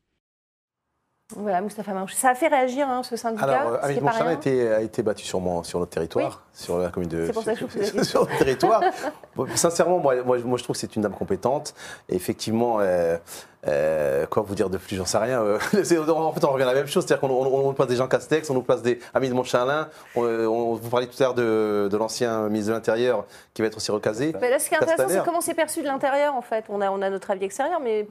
[1.36, 2.14] Voilà, Moustapha Maouche.
[2.14, 3.44] Ça a fait réagir hein, ce syndicat.
[3.44, 6.90] Alors, pas Montchalin a été, a été battu sur, mon- sur notre territoire, sur la
[6.90, 7.26] commune de.
[7.26, 7.64] C'est pour ça que je
[7.96, 8.82] vous sur notre territoire.
[9.54, 11.74] Sincèrement, moi, moi, moi, je trouve que c'est une dame compétente.
[12.08, 13.16] Et effectivement, euh,
[13.66, 15.40] euh, quoi vous dire de plus J'en sais rien.
[15.42, 15.56] euh,
[16.10, 17.04] en fait, on revient à la même chose.
[17.06, 19.36] C'est-à-dire qu'on on, on nous place des gens Castex, on nous place des Amélie de
[19.36, 19.88] Montchalin.
[20.16, 23.24] On, on- vous parliez tout à l'heure de, de l'ancien ministre de l'Intérieur
[23.54, 24.34] qui va être aussi recasé.
[24.40, 26.64] Mais là, ce qui est intéressant, c'est comment c'est perçu de l'intérieur, en fait.
[26.68, 28.06] On a, on a notre avis extérieur, mais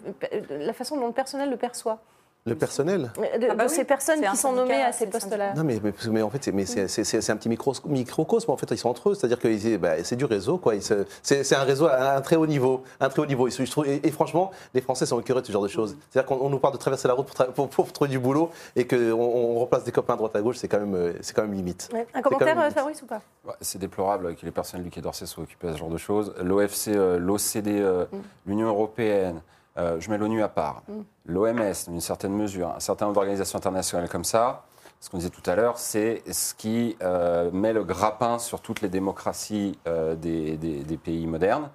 [0.50, 2.00] la façon dont le personnel le perçoit.
[2.46, 5.54] Le personnel De, Ah bah de oui, ces personnes qui sont nommées à ces postes-là.
[5.54, 7.72] Non, mais, mais, mais en fait, c'est- mais c'est- c'est c'est- c'est un petit micro,
[7.86, 8.50] microcosme.
[8.50, 9.14] En fait, ils sont entre eux.
[9.14, 10.58] C'est-à-dire que bah, c'est du réseau.
[10.58, 10.74] quoi.
[10.82, 12.84] C'est c'est un réseau à un très haut niveau.
[13.00, 13.48] Un très haut niveau.
[13.48, 13.52] Et,
[13.86, 15.96] et- et franchement, les Français sont écœurés de ce genre de choses.
[16.10, 18.50] C'est-à-dire qu'on on nous parle de traverser la route pour, pour- pour trouver du boulot
[18.76, 20.58] et qu'on on remplace des copains à droite à gauche.
[20.58, 21.90] C'est quand, même, euh, c'est quand même limite.
[21.94, 22.08] Ouais.
[22.16, 22.74] Un commentaire, limite.
[22.74, 25.74] Fabrice, ou pas Ouais, C'est déplorable que les personnels du Quai d'Orsay soient occupés à
[25.74, 26.34] ce genre de choses.
[26.42, 28.08] L'OFC, euh, l'OCDE,
[28.48, 29.42] l'Union européenne,
[29.78, 30.84] euh, je mets l'ONU à part,
[31.26, 31.58] l'OMS,
[31.88, 34.64] dans une certaine mesure, un certain nombre d'organisations internationales comme ça,
[35.00, 38.82] ce qu'on disait tout à l'heure, c'est ce qui euh, met le grappin sur toutes
[38.82, 41.70] les démocraties euh, des, des- des pays modernes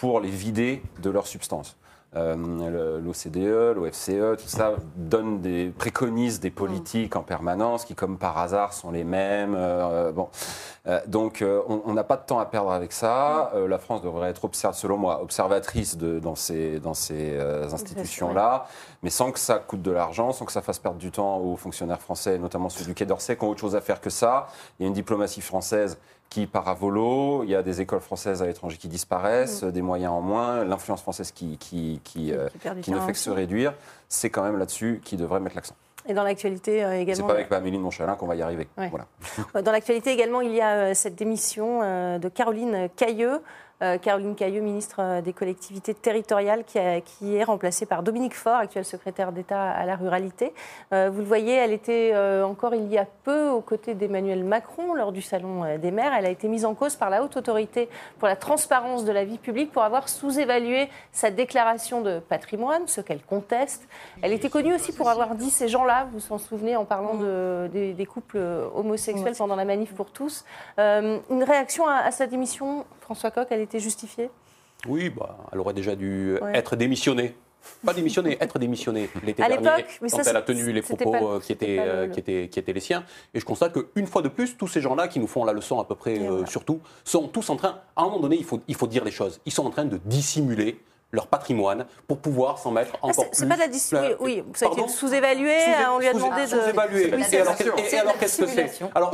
[0.00, 1.76] pour les vider de leur substance.
[2.16, 8.38] Euh, L'OCDE, l'OFCE, tout ça donne des, préconise des politiques en permanence qui, comme par
[8.38, 9.54] hasard, sont les mêmes.
[9.56, 10.28] euh, bon.
[10.86, 13.52] Euh, donc, on n'a pas de temps à perdre avec ça.
[13.68, 17.36] La France devrait être, selon moi, observatrice de, dans ces, dans ces
[17.72, 18.66] institutions-là,
[19.02, 21.56] mais sans que ça coûte de l'argent, sans que ça fasse perdre du temps aux
[21.56, 24.46] fonctionnaires français, notamment ceux du Quai d'Orsay, qui ont autre chose à faire que ça.
[24.78, 25.98] Il y a une diplomatie française
[26.28, 29.70] qui part à volo, il y a des écoles françaises à l'étranger qui disparaissent, Mm.
[29.72, 33.18] des moyens en moins, l'influence française qui, qui, qui, euh, qui qui ne fait que
[33.18, 33.72] se réduire.
[34.08, 35.74] C'est quand même là-dessus qu'il devrait mettre l'accent.
[36.08, 37.26] Et dans l'actualité euh, C'est également.
[37.26, 38.68] pas avec Amélie de Montchalin qu'on va y arriver.
[38.78, 38.88] Ouais.
[38.90, 39.06] Voilà.
[39.56, 43.40] Euh, Dans l'actualité également, il y a euh, cette démission euh, de Caroline Cailleux.
[43.82, 48.34] Euh, Caroline Cailleux, ministre euh, des collectivités territoriales, qui, a- qui est remplacée par Dominique
[48.34, 50.54] Faure, actuel secrétaire d'État à la ruralité.
[50.94, 54.44] Euh, vous le voyez, elle était euh, encore il y a peu aux côtés d'Emmanuel
[54.44, 56.12] Macron lors du Salon des maires.
[56.18, 59.24] Elle a été mise en cause par la Haute Autorité pour la transparence de la
[59.24, 63.86] vie publique pour avoir sous-évalué sa déclaration de patrimoine, ce qu'elle conteste.
[64.22, 67.14] Elle était connue aussi pour avoir dit ces gens-là, vous vous en souvenez, en parlant
[67.14, 68.38] de- des, des couples
[68.74, 70.46] homosexuels pendant la manif pour tous.
[70.78, 74.30] Euh, une réaction à, à sa démission, François Coq, elle était justifiée?
[74.88, 76.56] Oui, bah, elle aurait déjà dû Ouais.
[76.58, 77.36] être démissionnée.
[77.84, 81.12] Pas démissionnée, être démissionnée l'été À dernier, mais quand ça, elle a tenu les propos
[81.12, 83.04] pas- euh, qui, étaient, le- euh, qui, étaient, qui étaient les siens.
[83.32, 85.78] Et je constate qu'une fois de plus, tous ces gens-là qui nous font la leçon
[85.78, 88.60] à peu près, euh, surtout, sont tous en train, à un moment donné, il faut,
[88.66, 90.80] il faut dire les choses, ils sont en train de dissimuler
[91.16, 93.36] leur patrimoine pour pouvoir s'en mettre Ah, encore c'est- plus.
[93.38, 93.90] C'est pas de la dis-
[94.20, 96.46] Oui, ça a été sous-évalué, Sous- hein, on lui a demandé de.
[96.46, 97.10] sous-évalué.
[97.16, 97.64] Oui, Et alors, vrai.
[97.64, 98.70] et- et C'est alors de la qu'est-ce que c'est.
[98.94, 99.12] Alors,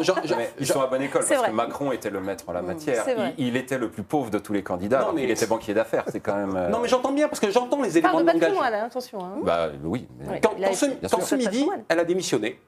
[0.59, 1.67] ils sont à bonne école C'est parce que vrai.
[1.67, 3.03] Macron était le maître en la matière.
[3.05, 3.35] c'est vrai.
[3.39, 5.47] Il, il était le plus pauvre de tous les candidats, Non, alors mais- qu'il était
[5.47, 6.05] banquier d'affaires.
[6.09, 6.57] C'est quand même.
[6.57, 8.49] euh, Non, mais j'entends bien parce que j'entends les éléments parle de de langage.
[8.49, 9.25] patrimoine, hein, attention.
[9.25, 9.33] hein.
[9.43, 10.07] Bah oui.
[10.29, 10.41] mais-.
[10.41, 12.59] Quand, Il ce, quand ce midi, elle a démissionné,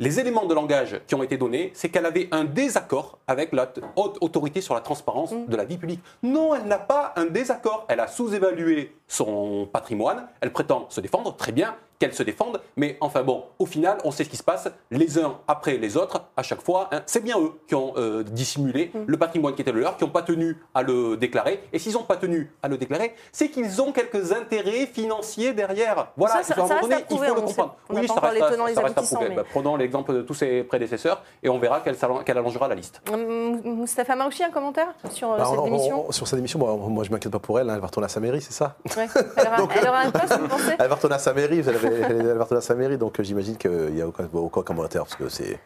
[0.00, 3.70] les éléments de langage qui ont été donnés, c'est qu'elle avait un désaccord avec la
[3.96, 5.46] haute autorité sur la transparence Mm.
[5.46, 6.00] de la vie publique.
[6.22, 7.84] Non, elle n'a pas un désaccord.
[7.88, 10.26] Elle a sous-évalué son patrimoine.
[10.40, 14.10] Elle prétend se défendre, très bien qu'elle se défende, mais enfin bon, au final, on
[14.10, 16.88] sait ce qui se passe, les uns après les autres, à chaque fois.
[16.90, 17.02] hein.
[17.06, 18.98] c'est bien eux qui ont euh, dissimulé Mm.
[19.06, 21.62] le patrimoine qui était le leur, qui n'ont pas tenu à le déclarer.
[21.72, 26.08] Et s'ils n'ont pas tenu à le déclarer, c'est qu'ils ont quelques intérêts financiers derrière.
[26.16, 27.76] Voilà, Ça, ça- ça donné, il faut le comprendre.
[27.86, 29.28] pas ça reste les à- les ça reste à aboutissants, prouver.
[29.30, 33.02] mais- Bah, prenons l'exemple de tous ses prédécesseurs et on verra qu'elle allongera la liste.
[33.12, 36.36] Hum, Moustapha Marouchi, un commentaire sur euh, Bah, cette on- on- démission on- sur sa
[36.36, 38.40] démission, moi, moi je m'inquiète pas pour elle, hein, elle va retourner à sa mairie,
[38.40, 39.06] c'est ça Ouais.
[39.36, 41.68] elle, aura, elle aura un poste, vous pensez Elle va retourner à sa mairie, elle,
[41.76, 45.02] avait- elle retourner à sa mairie, donc euh, j'imagine qu'il n'y a aucun, aucun commentaire,
[45.04, 45.58] parce que c'est...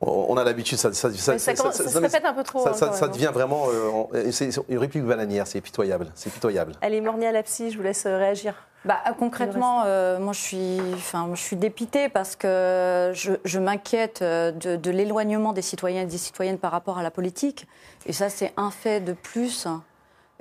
[0.00, 2.62] On a l'habitude, ça, ça, Mais ça commence- ça se mais répète un peu trop,
[2.62, 3.66] Ça, ça- quand ça même, devient vraiment...
[4.12, 6.72] euh, c'est c'est une réplique bananière, c'est pitoyable, c'est pitoyable.
[6.82, 8.54] Allez, Mornia Lapsi, je vous laisse euh, réagir.
[8.84, 13.58] Bah, euh, concrètement, euh, moi je suis, enfin, je suis dépitée parce que je, je
[13.58, 17.66] m'inquiète de, de l'éloignement des citoyens et des citoyennes par rapport à la politique.
[18.04, 19.66] Et ça, c'est un fait de plus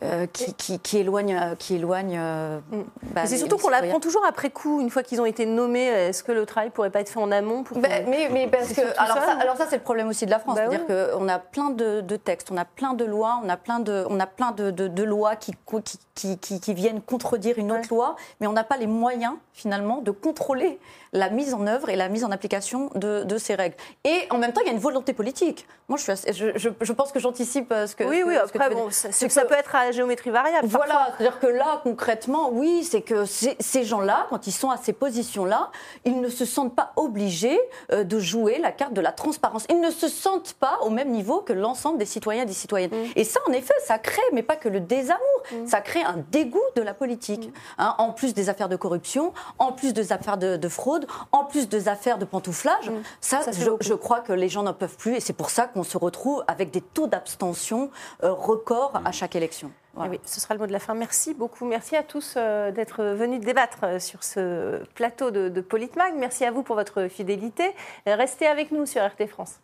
[0.04, 2.18] euh, qui, qui, euh, qui éloigne.
[2.20, 5.45] euh, bah, Mais c'est surtout qu'on l'apprend toujours après coup, une fois qu'ils ont été
[5.45, 5.86] nommés.
[5.86, 8.74] Est-ce que le travail pourrait pas être fait en amont pour qu'on- mais, mais parce
[8.74, 10.64] que alors ça, ça, non alors ça c'est le problème aussi de la France, Bah
[10.70, 10.86] c'est-à-dire
[11.18, 14.06] qu'on a plein de, de textes, on a plein de lois, on a plein de,
[14.10, 17.58] on a plein de, de- de lois qui, co- qui, qui, qui- qui viennent contredire
[17.58, 20.80] une autre loi, mais on n'a pas les moyens finalement de contrôler
[21.14, 23.76] la mise en œuvre et la mise en application de, de ces règles.
[24.03, 25.66] Et en même temps, il y a une volonté politique.
[25.88, 28.03] Moi, je, suis assez- je, je- je pense que j'anticipe euh, ce que.
[28.03, 28.93] Oui, ce que- oui, ce que après, bon, dire.
[28.93, 30.68] ça, que- peut être à géométrie variable.
[30.68, 34.93] voilà, c'est-à-dire que là, concrètement, oui, c'est que ces, gens-là, quand ils sont à ces
[34.93, 35.70] positions-là,
[36.05, 37.59] ils ne se sentent pas obligés
[37.91, 39.66] euh, de jouer la carte de la transparence.
[39.70, 42.91] Ils ne se sentent pas au même niveau que l'ensemble des citoyens et des citoyennes.
[43.16, 45.20] Et ça, en effet, ça crée, mais pas que le désamour,
[45.66, 47.51] ça crée un dégoût de la politique.
[47.78, 51.45] Hein, en plus des affaires de corruption, en plus des affaires de, de fraude, en
[51.45, 52.91] plus des affaires de pantouflage,
[53.22, 55.16] ça, Ça, je, crois que les gens n'en peuvent plus.
[55.16, 57.89] Et c'est pour ça qu'on se retrouve avec des taux d'abstention
[58.24, 59.72] euh, records à chaque élection.
[59.93, 60.12] Voilà.
[60.14, 60.93] Eh Oui, ce sera le mot de la fin.
[60.93, 61.66] Merci beaucoup.
[61.66, 66.14] Merci à tous euh, d'être venus débattre euh, sur ce plateau de, de Politmag.
[66.18, 67.72] Merci à vous pour votre fidélité.
[68.06, 69.60] Restez avec nous sur RT France.